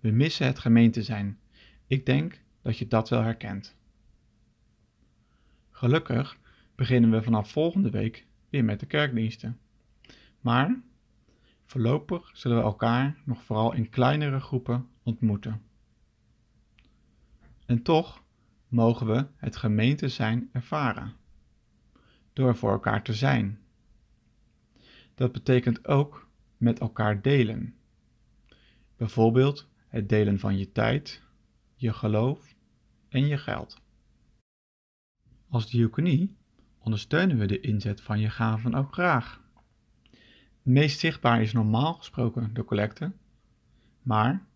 We 0.00 0.10
missen 0.10 0.46
het 0.46 0.58
gemeente 0.58 1.02
zijn. 1.02 1.38
Ik 1.86 2.06
denk 2.06 2.40
dat 2.62 2.78
je 2.78 2.86
dat 2.86 3.08
wel 3.08 3.22
herkent. 3.22 3.76
Gelukkig 5.70 6.38
beginnen 6.74 7.10
we 7.10 7.22
vanaf 7.22 7.50
volgende 7.50 7.90
week 7.90 8.26
weer 8.48 8.64
met 8.64 8.80
de 8.80 8.86
kerkdiensten. 8.86 9.58
Maar 10.40 10.80
voorlopig 11.64 12.30
zullen 12.32 12.56
we 12.56 12.62
elkaar 12.62 13.16
nog 13.24 13.42
vooral 13.42 13.72
in 13.72 13.88
kleinere 13.88 14.40
groepen 14.40 14.88
ontmoeten. 15.02 15.62
En 17.66 17.82
toch 17.82 18.19
mogen 18.70 19.06
we 19.06 19.26
het 19.36 19.56
gemeente 19.56 20.08
zijn 20.08 20.48
ervaren. 20.52 21.12
Door 22.32 22.56
voor 22.56 22.70
elkaar 22.70 23.02
te 23.02 23.14
zijn. 23.14 23.58
Dat 25.14 25.32
betekent 25.32 25.86
ook 25.86 26.28
met 26.56 26.80
elkaar 26.80 27.22
delen. 27.22 27.74
Bijvoorbeeld 28.96 29.68
het 29.88 30.08
delen 30.08 30.38
van 30.38 30.58
je 30.58 30.72
tijd, 30.72 31.22
je 31.74 31.92
geloof 31.92 32.54
en 33.08 33.26
je 33.26 33.38
geld. 33.38 33.80
Als 35.48 35.70
diaconie 35.70 36.36
ondersteunen 36.78 37.38
we 37.38 37.46
de 37.46 37.60
inzet 37.60 38.00
van 38.00 38.20
je 38.20 38.30
gaven 38.30 38.74
ook 38.74 38.92
graag. 38.92 39.40
Meest 40.62 40.98
zichtbaar 40.98 41.42
is 41.42 41.52
normaal 41.52 41.94
gesproken 41.94 42.54
de 42.54 42.64
collecte, 42.64 43.12
maar 44.02 44.46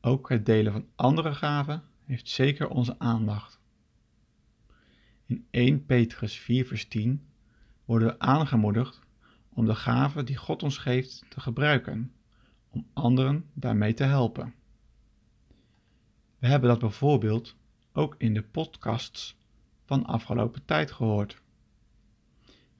ook 0.00 0.28
het 0.28 0.46
delen 0.46 0.72
van 0.72 0.86
andere 0.94 1.34
gaven 1.34 1.89
heeft 2.10 2.28
zeker 2.28 2.68
onze 2.68 2.98
aandacht. 2.98 3.60
In 5.26 5.46
1 5.50 5.86
Petrus 5.86 6.38
4 6.38 6.66
vers 6.66 6.88
10 6.88 7.26
worden 7.84 8.08
we 8.08 8.18
aangemoedigd 8.18 9.00
om 9.48 9.66
de 9.66 9.74
gaven 9.74 10.24
die 10.24 10.36
God 10.36 10.62
ons 10.62 10.78
geeft 10.78 11.24
te 11.28 11.40
gebruiken, 11.40 12.12
om 12.68 12.86
anderen 12.92 13.50
daarmee 13.52 13.94
te 13.94 14.04
helpen. 14.04 14.54
We 16.38 16.46
hebben 16.46 16.68
dat 16.68 16.78
bijvoorbeeld 16.78 17.56
ook 17.92 18.14
in 18.18 18.34
de 18.34 18.42
podcasts 18.42 19.36
van 19.84 20.06
afgelopen 20.06 20.64
tijd 20.64 20.90
gehoord. 20.90 21.42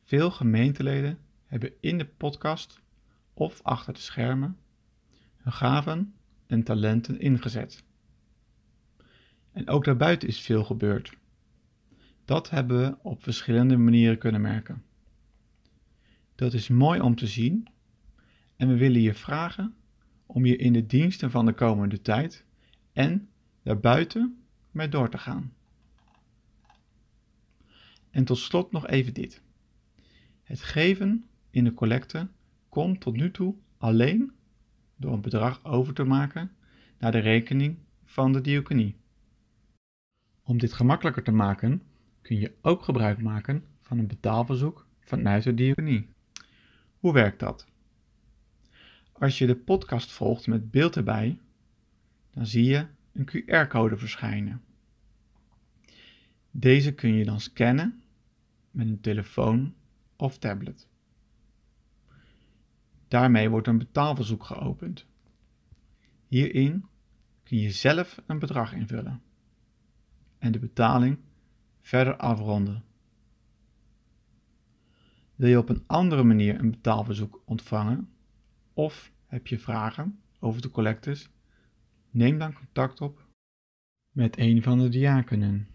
Veel 0.02 0.30
gemeenteleden 0.30 1.18
hebben 1.46 1.72
in 1.80 1.98
de 1.98 2.06
podcast 2.06 2.80
of 3.34 3.62
achter 3.62 3.94
de 3.94 4.00
schermen 4.00 4.58
hun 5.36 5.52
gaven 5.52 6.14
en 6.46 6.62
talenten 6.62 7.20
ingezet. 7.20 7.88
En 9.52 9.68
ook 9.68 9.84
daarbuiten 9.84 10.28
is 10.28 10.40
veel 10.40 10.64
gebeurd. 10.64 11.18
Dat 12.24 12.50
hebben 12.50 12.80
we 12.80 12.96
op 13.02 13.22
verschillende 13.22 13.76
manieren 13.76 14.18
kunnen 14.18 14.40
merken. 14.40 14.82
Dat 16.34 16.52
is 16.52 16.68
mooi 16.68 17.00
om 17.00 17.14
te 17.14 17.26
zien 17.26 17.68
en 18.56 18.68
we 18.68 18.76
willen 18.76 19.00
je 19.00 19.14
vragen 19.14 19.74
om 20.26 20.46
je 20.46 20.56
in 20.56 20.72
de 20.72 20.86
diensten 20.86 21.30
van 21.30 21.46
de 21.46 21.52
komende 21.52 22.00
tijd 22.00 22.44
en 22.92 23.28
daarbuiten 23.62 24.44
mee 24.70 24.88
door 24.88 25.10
te 25.10 25.18
gaan. 25.18 25.52
En 28.10 28.24
tot 28.24 28.38
slot 28.38 28.72
nog 28.72 28.86
even 28.86 29.14
dit. 29.14 29.42
Het 30.42 30.62
geven 30.62 31.24
in 31.50 31.64
de 31.64 31.74
collecte 31.74 32.28
kon 32.68 32.98
tot 32.98 33.16
nu 33.16 33.30
toe 33.30 33.54
alleen 33.78 34.32
door 34.96 35.12
een 35.12 35.20
bedrag 35.20 35.64
over 35.64 35.94
te 35.94 36.04
maken 36.04 36.50
naar 36.98 37.12
de 37.12 37.18
rekening 37.18 37.78
van 38.04 38.32
de 38.32 38.40
diaconie. 38.40 38.96
Om 40.50 40.58
dit 40.58 40.72
gemakkelijker 40.72 41.22
te 41.22 41.30
maken 41.30 41.82
kun 42.22 42.38
je 42.38 42.54
ook 42.60 42.82
gebruik 42.82 43.22
maken 43.22 43.64
van 43.80 43.98
een 43.98 44.06
betaalverzoek 44.06 44.86
vanuit 45.00 45.42
de 45.42 45.54
diaconie. 45.54 46.08
Hoe 46.98 47.12
werkt 47.12 47.38
dat? 47.38 47.66
Als 49.12 49.38
je 49.38 49.46
de 49.46 49.56
podcast 49.56 50.12
volgt 50.12 50.46
met 50.46 50.70
beeld 50.70 50.96
erbij, 50.96 51.38
dan 52.30 52.46
zie 52.46 52.64
je 52.64 52.86
een 53.12 53.28
QR-code 53.28 53.96
verschijnen. 53.96 54.62
Deze 56.50 56.94
kun 56.94 57.14
je 57.14 57.24
dan 57.24 57.40
scannen 57.40 58.02
met 58.70 58.86
een 58.86 59.00
telefoon 59.00 59.74
of 60.16 60.38
tablet. 60.38 60.88
Daarmee 63.08 63.48
wordt 63.48 63.66
een 63.66 63.78
betaalverzoek 63.78 64.44
geopend. 64.44 65.06
Hierin 66.26 66.84
kun 67.42 67.58
je 67.58 67.70
zelf 67.70 68.22
een 68.26 68.38
bedrag 68.38 68.72
invullen 68.72 69.22
en 70.40 70.52
de 70.52 70.58
betaling 70.58 71.18
verder 71.80 72.16
afronden. 72.16 72.84
Wil 75.34 75.48
je 75.48 75.58
op 75.58 75.68
een 75.68 75.84
andere 75.86 76.22
manier 76.22 76.58
een 76.58 76.70
betaalverzoek 76.70 77.42
ontvangen 77.44 78.08
of 78.72 79.12
heb 79.26 79.46
je 79.46 79.58
vragen 79.58 80.20
over 80.38 80.62
de 80.62 80.70
collectes? 80.70 81.30
Neem 82.10 82.38
dan 82.38 82.52
contact 82.52 83.00
op 83.00 83.26
met 84.10 84.38
een 84.38 84.62
van 84.62 84.78
de 84.78 84.88
diakenen. 84.88 85.68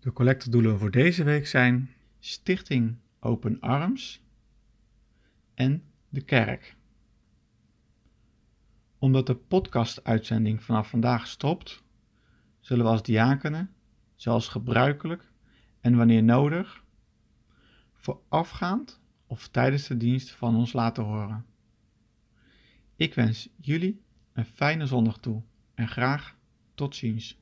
De 0.00 0.12
collectedoelen 0.12 0.78
voor 0.78 0.90
deze 0.90 1.24
week 1.24 1.46
zijn 1.46 1.90
Stichting 2.18 2.96
Open 3.20 3.60
Arms 3.60 4.22
en 5.54 5.82
de 6.08 6.20
kerk. 6.20 6.76
Omdat 8.98 9.26
de 9.26 9.36
podcast-uitzending 9.36 10.62
vanaf 10.62 10.90
vandaag 10.90 11.26
stopt, 11.26 11.82
zullen 12.68 12.84
we 12.84 12.90
als 12.90 13.02
diakenen, 13.02 13.70
zoals 14.16 14.48
gebruikelijk 14.48 15.30
en 15.80 15.96
wanneer 15.96 16.22
nodig, 16.22 16.84
voorafgaand 17.94 19.00
of 19.26 19.48
tijdens 19.48 19.86
de 19.86 19.96
dienst 19.96 20.30
van 20.30 20.56
ons 20.56 20.72
laten 20.72 21.04
horen. 21.04 21.46
Ik 22.96 23.14
wens 23.14 23.48
jullie 23.56 24.02
een 24.32 24.44
fijne 24.44 24.86
zondag 24.86 25.18
toe 25.18 25.42
en 25.74 25.88
graag 25.88 26.36
tot 26.74 26.96
ziens. 26.96 27.38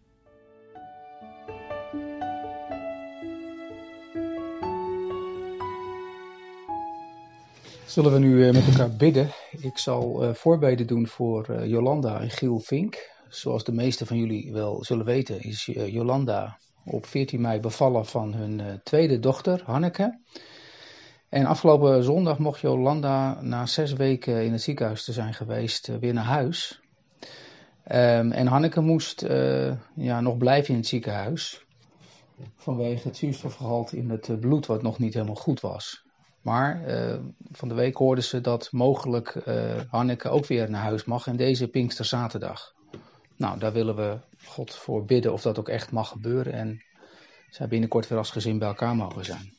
Zullen 7.87 8.13
we 8.13 8.19
nu 8.19 8.47
eh, 8.47 8.53
met 8.53 8.67
elkaar 8.67 8.97
bidden? 8.97 9.31
Ik 9.51 9.79
zal 9.79 10.23
eh, 10.23 10.35
voorbeden 10.35 10.87
doen 10.87 11.07
voor 11.07 11.49
eh, 11.49 11.67
Jolanda 11.67 12.21
en 12.21 12.31
Giel 12.31 12.59
Vink. 12.59 13.16
Zoals 13.29 13.65
de 13.65 13.73
meesten 13.73 14.07
van 14.07 14.17
jullie 14.17 14.53
wel 14.53 14.85
zullen 14.85 15.05
weten, 15.05 15.41
is 15.41 15.69
eh, 15.69 15.93
Jolanda 15.93 16.59
op 16.85 17.07
14 17.07 17.41
mei 17.41 17.61
bevallen 17.61 18.07
van 18.07 18.35
hun 18.35 18.61
eh, 18.61 18.75
tweede 18.83 19.19
dochter, 19.19 19.63
Hanneke. 19.65 20.21
En 21.29 21.47
afgelopen 21.47 22.05
zondag 22.05 22.39
mocht 22.39 22.61
Jolanda 22.61 23.41
na 23.43 23.67
zes 23.67 23.93
weken 23.93 24.45
in 24.45 24.53
het 24.53 24.63
ziekenhuis 24.63 25.05
te 25.05 25.13
zijn 25.13 25.35
geweest, 25.35 25.89
eh, 25.89 25.97
weer 25.97 26.13
naar 26.15 26.25
huis. 26.25 26.81
Ehm, 27.85 28.31
en 28.31 28.47
Hanneke 28.47 28.81
moest 28.81 29.21
ja, 29.95 30.21
nog 30.21 30.37
blijven 30.37 30.71
in 30.71 30.81
het 30.81 30.89
ziekenhuis. 30.89 31.65
Vanwege 32.57 33.09
het 33.09 33.17
zuurstofgehalte 33.17 33.97
in 33.97 34.11
het 34.11 34.41
bloed, 34.41 34.67
wat 34.67 34.83
nog 34.83 34.99
niet 34.99 35.15
helemaal 35.15 35.35
goed 35.35 35.61
was. 35.61 36.05
Maar 36.43 36.83
van 37.53 37.69
de 37.69 37.75
week 37.75 37.97
hoorden 37.97 38.25
ze 38.25 38.41
dat 38.41 38.69
mogelijk 38.73 39.35
Hanneke 39.89 40.29
ook 40.29 40.47
weer 40.47 40.71
naar 40.71 40.83
huis 40.83 41.05
mag. 41.05 41.27
En 41.27 41.37
deze 41.37 41.69
Pinksterzaterdag. 41.69 42.76
Nou, 43.37 43.59
daar 43.59 43.73
willen 43.73 43.97
we 43.97 44.19
God 44.45 44.75
voor 44.75 45.05
bidden 45.05 45.33
of 45.33 45.43
dat 45.43 45.59
ook 45.59 45.69
echt 45.69 45.93
mag 45.93 46.09
gebeuren. 46.09 46.53
En 46.53 46.83
zij 47.51 47.69
binnenkort 47.69 48.09
weer 48.09 48.19
als 48.19 48.31
gezin 48.31 48.59
bij 48.59 48.69
elkaar 48.69 48.97
mogen 48.97 49.25
zijn. 49.25 49.55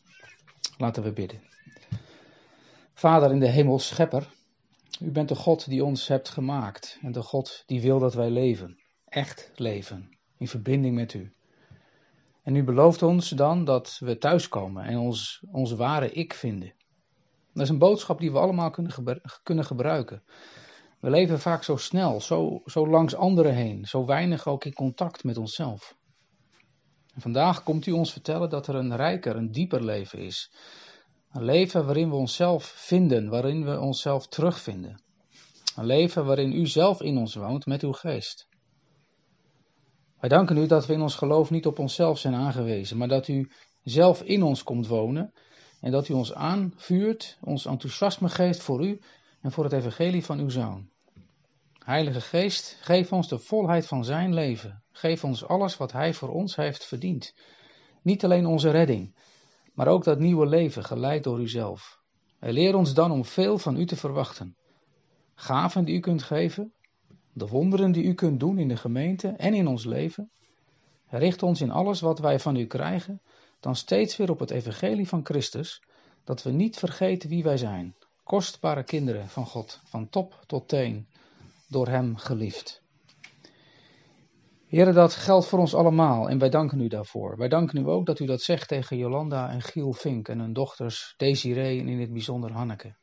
Laten 0.78 1.04
we 1.04 1.12
bidden. 1.12 1.42
Vader 2.94 3.32
in 3.32 3.40
de 3.40 3.48
hemel, 3.48 3.80
schepper. 3.80 4.28
U 5.02 5.12
bent 5.12 5.30
de 5.30 5.36
God 5.36 5.70
die 5.70 5.84
ons 5.84 6.08
hebt 6.08 6.30
gemaakt. 6.30 7.00
En 7.02 7.12
de 7.12 7.22
God 7.22 7.63
die 7.66 7.82
wil 7.82 8.00
dat 8.00 8.13
wij 8.13 8.30
leven. 8.30 8.78
Echt 9.06 9.52
leven. 9.56 10.18
In 10.38 10.48
verbinding 10.48 10.96
met 10.96 11.13
u. 11.13 11.32
En 12.44 12.56
u 12.56 12.63
belooft 12.63 13.02
ons 13.02 13.30
dan 13.30 13.66
dat 13.66 13.98
we 14.00 14.18
thuiskomen 14.18 14.86
en 14.86 14.98
ons, 14.98 15.44
ons 15.52 15.72
ware 15.72 16.12
ik 16.12 16.34
vinden. 16.34 16.74
Dat 17.54 17.63
is 17.63 17.70
een 17.70 17.78
boodschap 17.78 18.20
die 18.20 18.32
we 18.32 18.40
allemaal 18.40 18.70
kunnen, 18.70 19.22
kunnen 19.44 19.66
gebruiken. 19.66 20.24
We 20.99 21.10
leven 21.10 21.39
vaak 21.39 21.63
zo 21.63 21.75
snel, 21.75 22.21
zo, 22.21 22.62
zo 22.65 22.88
langs 22.88 23.15
anderen 23.15 23.55
heen, 23.55 23.86
zo 23.86 24.05
weinig 24.05 24.47
ook 24.47 24.65
in 24.65 24.73
contact 24.73 25.23
met 25.23 25.38
onszelf. 25.38 25.95
En 27.13 27.21
vandaag 27.21 27.63
komt 27.63 27.86
u 27.86 27.91
ons 27.91 28.12
vertellen 28.12 28.49
dat 28.49 28.67
er 28.67 28.75
een 28.75 28.95
rijker, 28.95 29.36
een 29.36 29.51
dieper 29.51 29.83
leven 29.83 30.19
is. 30.19 30.51
Een 31.31 31.43
leven 31.43 31.86
waarin 31.86 32.10
we 32.10 32.15
onszelf 32.15 32.63
vinden, 32.65 33.29
waarin 33.29 33.65
we 33.65 33.79
onszelf 33.79 34.27
terugvinden. 34.27 35.01
Een 35.75 35.86
leven 35.86 36.25
waarin 36.25 36.53
u 36.53 36.67
zelf 36.67 37.01
in 37.01 37.17
ons 37.17 37.36
woont 37.36 37.65
met 37.65 37.83
uw 37.83 37.91
geest. 37.91 38.47
Wij 40.19 40.29
danken 40.29 40.57
u 40.57 40.67
dat 40.67 40.86
we 40.86 40.93
in 40.93 41.01
ons 41.01 41.15
geloof 41.15 41.49
niet 41.49 41.65
op 41.65 41.79
onszelf 41.79 42.19
zijn 42.19 42.36
aangewezen, 42.36 42.97
maar 42.97 43.07
dat 43.07 43.27
u 43.27 43.51
zelf 43.83 44.21
in 44.21 44.43
ons 44.43 44.63
komt 44.63 44.88
wonen 44.88 45.33
en 45.81 45.91
dat 45.91 46.07
u 46.07 46.13
ons 46.13 46.33
aanvuurt, 46.33 47.38
ons 47.41 47.65
enthousiasme 47.65 48.29
geeft 48.29 48.62
voor 48.62 48.86
u 48.86 48.99
en 49.47 49.53
voor 49.53 49.63
het 49.63 49.73
evangelie 49.73 50.25
van 50.25 50.39
uw 50.39 50.49
zoon. 50.49 50.89
Heilige 51.86 52.21
Geest, 52.21 52.77
geef 52.81 53.13
ons 53.13 53.27
de 53.27 53.39
volheid 53.39 53.86
van 53.86 54.05
zijn 54.05 54.33
leven. 54.33 54.83
Geef 54.91 55.23
ons 55.23 55.45
alles 55.45 55.77
wat 55.77 55.91
hij 55.91 56.13
voor 56.13 56.29
ons 56.29 56.55
heeft 56.55 56.86
verdiend. 56.86 57.33
Niet 58.01 58.23
alleen 58.23 58.45
onze 58.45 58.69
redding, 58.69 59.15
maar 59.73 59.88
ook 59.88 60.03
dat 60.03 60.19
nieuwe 60.19 60.45
leven 60.45 60.83
geleid 60.83 61.23
door 61.23 61.39
uzelf. 61.39 61.99
En 62.39 62.53
leer 62.53 62.75
ons 62.75 62.93
dan 62.93 63.12
om 63.12 63.25
veel 63.25 63.57
van 63.57 63.77
u 63.77 63.86
te 63.86 63.95
verwachten. 63.95 64.55
Gaven 65.36 65.86
die 65.86 65.95
u 65.95 65.99
kunt 65.99 66.23
geven, 66.23 66.73
de 67.33 67.47
wonderen 67.47 67.91
die 67.91 68.03
u 68.03 68.13
kunt 68.13 68.39
doen 68.39 68.60
in 68.60 68.67
de 68.67 68.77
gemeente 68.77 69.27
en 69.27 69.53
in 69.53 69.67
ons 69.67 69.86
leven. 69.86 70.31
Richt 71.07 71.43
ons 71.43 71.62
in 71.62 71.71
alles 71.71 71.99
wat 71.99 72.19
wij 72.19 72.39
van 72.39 72.55
u 72.55 72.65
krijgen, 72.65 73.21
dan 73.60 73.75
steeds 73.75 74.17
weer 74.17 74.29
op 74.29 74.39
het 74.39 74.51
evangelie 74.51 75.07
van 75.07 75.25
Christus, 75.25 75.83
dat 76.23 76.43
we 76.43 76.51
niet 76.51 76.77
vergeten 76.77 77.29
wie 77.29 77.43
wij 77.43 77.57
zijn. 77.57 77.95
Kostbare 78.28 78.84
kinderen 78.84 79.28
van 79.28 79.46
God, 79.46 79.82
van 79.84 80.10
top 80.10 80.44
tot 80.46 80.68
teen, 80.68 81.08
door 81.68 81.88
hem 81.88 82.18
geliefd. 82.18 82.82
Heren, 84.66 84.94
dat 84.94 85.13
geldt 85.13 85.48
voor 85.48 85.60
ons 85.60 85.76
allemaal 85.76 86.30
en 86.30 86.38
wij 86.38 86.50
danken 86.50 86.82
u 86.82 86.88
daarvoor. 86.88 87.38
Wij 87.38 87.48
danken 87.48 87.78
u 87.78 87.88
ook 87.90 88.06
dat 88.06 88.20
u 88.20 88.26
dat 88.26 88.42
zegt 88.42 88.68
tegen 88.68 88.98
Jolanda 88.98 89.50
en 89.50 89.62
Giel 89.62 89.94
Vink 89.94 90.28
en 90.28 90.40
hun 90.40 90.54
dochters 90.54 91.13
Desiree 91.18 91.80
en 91.80 91.88
in 91.88 92.00
het 92.00 92.13
bijzonder 92.13 92.52
Hanneke. 92.52 92.96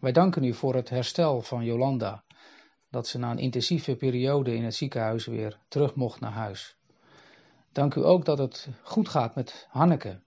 Wij 0.00 0.12
danken 0.12 0.44
u 0.44 0.54
voor 0.54 0.74
het 0.74 0.88
herstel 0.88 1.42
van 1.42 1.64
Jolanda, 1.64 2.24
dat 2.90 3.06
ze 3.06 3.18
na 3.18 3.30
een 3.30 3.38
intensieve 3.38 3.96
periode 3.96 4.54
in 4.54 4.64
het 4.64 4.74
ziekenhuis 4.74 5.26
weer 5.26 5.58
terug 5.68 5.94
mocht 5.94 6.20
naar 6.20 6.32
huis. 6.32 6.76
Dank 7.72 7.94
u 7.94 8.04
ook 8.04 8.24
dat 8.24 8.38
het 8.38 8.68
goed 8.82 9.08
gaat 9.08 9.34
met 9.34 9.66
Hanneke, 9.70 10.20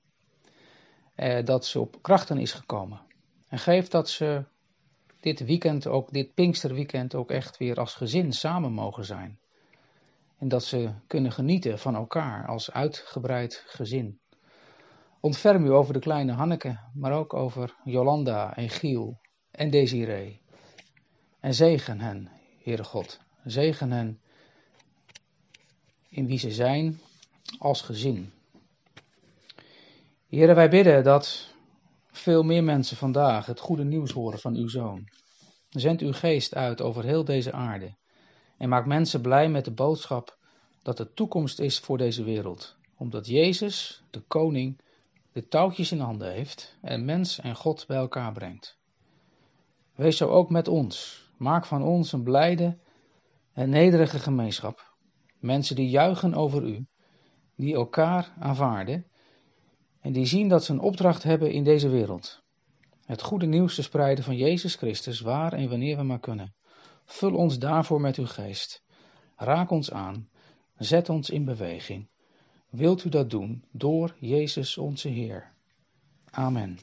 eh, 1.16 1.46
dat 1.46 1.66
ze 1.66 1.80
op 1.80 1.98
krachten 2.02 2.38
is 2.38 2.52
gekomen. 2.52 3.10
En 3.52 3.60
geef 3.60 3.88
dat 3.88 4.10
ze 4.10 4.44
dit 5.20 5.46
weekend, 5.46 5.88
ook 5.88 6.12
dit 6.12 6.34
Pinksterweekend, 6.34 7.16
ook 7.16 7.32
echt 7.32 7.58
weer 7.58 7.76
als 7.76 7.94
gezin 7.94 8.34
samen 8.34 8.72
mogen 8.72 9.06
zijn. 9.06 9.40
En 10.38 10.48
dat 10.48 10.64
ze 10.64 10.92
kunnen 11.08 11.32
genieten 11.32 11.80
van 11.80 11.96
elkaar 11.96 12.48
als 12.48 12.72
uitgebreid 12.72 13.64
gezin. 13.68 14.20
Ontferm 15.20 15.66
u 15.66 15.72
over 15.72 15.94
de 15.94 16.00
kleine 16.00 16.32
Hanneke, 16.32 16.80
maar 16.94 17.12
ook 17.12 17.34
over 17.34 17.76
Jolanda 17.84 18.56
en 18.56 18.70
Giel 18.70 19.20
en 19.52 19.70
Desiree. 19.70 20.42
En 21.40 21.54
zegen 21.54 22.00
hen, 22.00 22.30
Heere 22.64 22.84
God. 22.84 23.20
Zegen 23.44 23.92
hen 23.92 24.22
in 26.10 26.28
wie 26.28 26.40
ze 26.40 26.52
zijn 26.52 27.00
als 27.60 27.82
gezin. 27.82 28.32
Heren, 30.28 30.56
wij 30.56 30.70
bidden 30.70 31.04
dat 31.04 31.51
veel 32.12 32.44
meer 32.44 32.64
mensen 32.64 32.98
vandaag 32.98 33.46
het 33.46 33.60
goede 33.60 33.84
nieuws 33.84 34.12
horen 34.12 34.40
van 34.40 34.56
uw 34.56 34.68
zoon. 34.68 35.10
Zend 35.70 36.02
uw 36.02 36.14
geest 36.14 36.56
uit 36.56 36.82
over 36.82 37.04
heel 37.04 37.24
deze 37.24 37.52
aarde 37.52 37.96
en 38.58 38.70
maak 38.70 38.86
mensen 38.86 39.22
blij 39.22 39.50
met 39.50 39.66
de 39.66 39.72
boodschap 39.72 40.38
dat 40.84 41.00
er 41.00 41.14
toekomst 41.14 41.60
is 41.60 41.80
voor 41.80 41.98
deze 41.98 42.24
wereld. 42.24 42.78
Omdat 42.98 43.28
Jezus, 43.28 44.04
de 44.10 44.20
koning, 44.20 44.82
de 45.32 45.48
touwtjes 45.48 45.92
in 45.92 46.00
handen 46.00 46.32
heeft 46.32 46.78
en 46.82 47.06
mens 47.06 47.40
en 47.40 47.56
God 47.56 47.88
bij 47.88 47.98
elkaar 47.98 48.32
brengt. 48.32 48.80
Wees 49.96 50.18
zo 50.18 50.28
ook 50.28 50.50
met 50.50 50.68
ons. 50.68 51.24
Maak 51.38 51.66
van 51.66 51.84
ons 51.84 52.12
een 52.12 52.24
blijde 52.24 52.78
en 53.54 53.70
nederige 53.70 54.20
gemeenschap. 54.20 54.94
Mensen 55.40 55.76
die 55.76 55.90
juichen 55.90 56.34
over 56.34 56.64
u, 56.64 56.88
die 57.56 57.74
elkaar 57.74 58.34
aanvaarden 58.40 59.11
en 60.02 60.12
die 60.12 60.26
zien 60.26 60.48
dat 60.48 60.64
ze 60.64 60.72
een 60.72 60.80
opdracht 60.80 61.24
hebben 61.24 61.52
in 61.52 61.64
deze 61.64 61.90
wereld. 61.90 62.42
Het 63.06 63.22
goede 63.22 63.46
nieuws 63.46 63.76
te 63.76 63.82
spreiden 63.82 64.24
van 64.24 64.38
Jezus 64.38 64.76
Christus 64.76 65.20
waar 65.20 65.54
en 65.54 65.70
wanneer 65.70 65.98
we 65.98 66.04
maar 66.04 66.20
kunnen. 66.20 66.54
Vul 67.06 67.36
ons 67.36 67.60
daarvoor 67.60 68.02
met 68.02 68.18
uw 68.18 68.26
geest. 68.26 68.84
Raak 69.36 69.72
ons 69.72 69.92
aan. 69.92 70.30
Zet 70.78 71.10
ons 71.10 71.30
in 71.30 71.46
beweging. 71.46 72.08
Wilt 72.70 73.04
u 73.04 73.10
dat 73.10 73.30
doen 73.30 73.64
door 73.72 74.16
Jezus 74.20 74.78
onze 74.78 75.08
Heer? 75.08 75.54
Amen. 76.30 76.80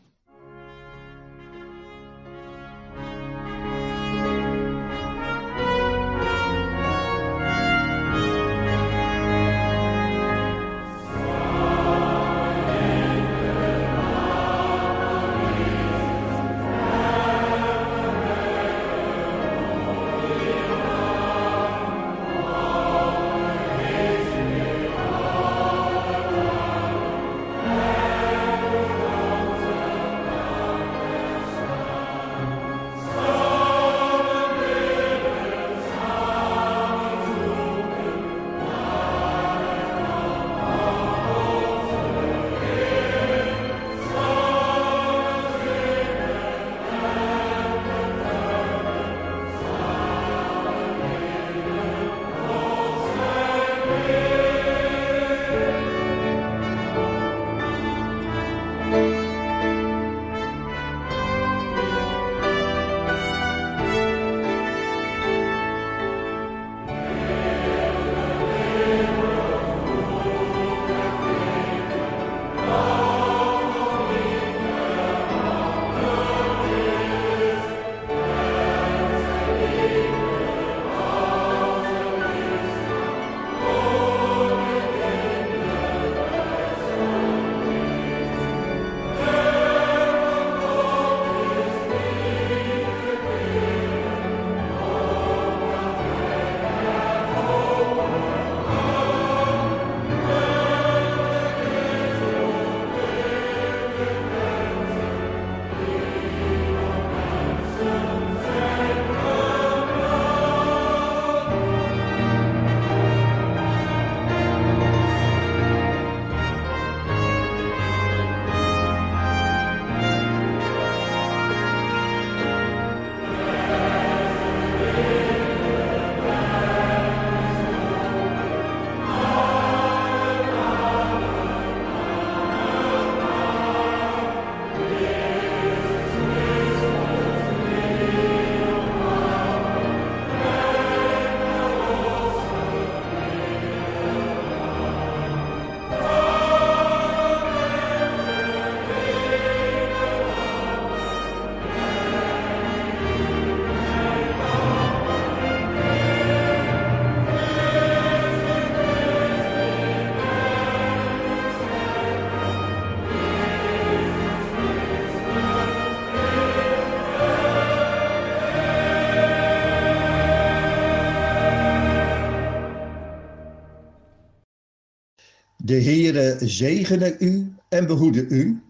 De 175.69 175.83
Heere 175.83 176.37
zegene 176.41 177.17
u 177.19 177.53
en 177.69 177.87
behoede 177.87 178.27
u. 178.27 178.63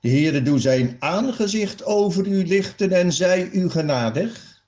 De 0.00 0.08
Heere 0.08 0.42
doe 0.42 0.58
zijn 0.58 0.96
aangezicht 0.98 1.84
over 1.84 2.26
u 2.26 2.46
lichten 2.46 2.92
en 2.92 3.12
zij 3.12 3.50
u 3.52 3.70
genadig. 3.70 4.62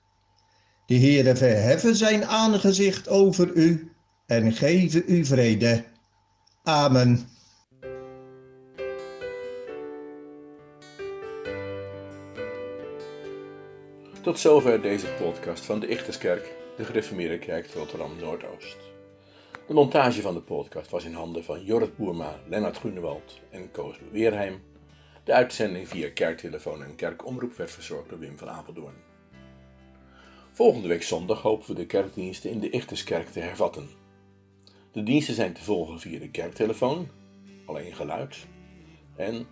De 0.85 0.95
Heere 0.95 1.35
verheffen 1.35 1.95
zijn 1.95 2.25
aangezicht 2.25 3.09
over 3.09 3.51
u 3.53 3.91
en 4.25 4.53
geven 4.53 5.03
u 5.07 5.25
vrede. 5.25 5.83
Amen. 6.63 7.27
Tot 14.21 14.39
zover 14.39 14.81
deze 14.81 15.07
podcast 15.07 15.65
van 15.65 15.79
de 15.79 15.87
Ichterskerk, 15.87 16.53
de 16.77 16.83
gereformeerde 16.83 17.39
kerk 17.39 17.73
Rotterdam 17.73 18.11
Noordoost. 18.19 18.92
De 19.67 19.73
montage 19.73 20.21
van 20.21 20.33
de 20.33 20.41
podcast 20.41 20.89
was 20.89 21.03
in 21.03 21.13
handen 21.13 21.43
van 21.43 21.63
Jorrit 21.63 21.97
Boerma, 21.97 22.39
Lennart 22.47 22.77
Groenewald 22.77 23.39
en 23.49 23.71
Koos 23.71 23.95
Weerheim. 24.11 24.61
De 25.23 25.33
uitzending 25.33 25.87
via 25.87 26.09
kerktelefoon 26.13 26.83
en 26.83 26.95
kerkomroep 26.95 27.53
werd 27.53 27.71
verzorgd 27.71 28.09
door 28.09 28.19
Wim 28.19 28.37
van 28.37 28.49
Apeldoorn. 28.49 28.93
Volgende 30.51 30.87
week 30.87 31.03
zondag 31.03 31.41
hopen 31.41 31.67
we 31.67 31.73
de 31.73 31.85
kerkdiensten 31.85 32.49
in 32.49 32.59
de 32.59 32.69
Ichterskerk 32.69 33.27
te 33.29 33.39
hervatten. 33.39 33.89
De 34.91 35.03
diensten 35.03 35.35
zijn 35.35 35.53
te 35.53 35.63
volgen 35.63 35.99
via 35.99 36.19
de 36.19 36.29
kerktelefoon, 36.29 37.07
alleen 37.65 37.95
geluid, 37.95 38.47
en 39.15 39.47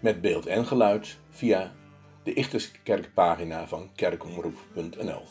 met 0.00 0.20
beeld 0.20 0.46
en 0.46 0.66
geluid 0.66 1.18
via 1.30 1.74
de 2.22 2.34
Ichterskerkpagina 2.34 3.68
van 3.68 3.90
kerkomroep.nl. 3.94 5.22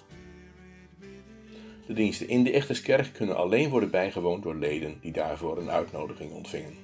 De 1.92 1.98
diensten 1.98 2.28
in 2.28 2.44
de 2.44 2.52
Ichterskerk 2.52 3.14
kunnen 3.14 3.36
alleen 3.36 3.70
worden 3.70 3.92
bijgewoond 3.92 4.44
door 4.44 4.56
leden 4.56 4.98
die 5.02 5.12
daarvoor 5.12 5.58
een 5.58 5.70
uitnodiging 5.70 6.32
ontvingen. 6.32 6.76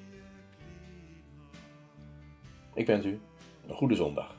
Ik 2.73 2.85
wens 2.85 3.05
u 3.05 3.19
een 3.67 3.75
goede 3.75 3.95
zondag. 3.95 4.36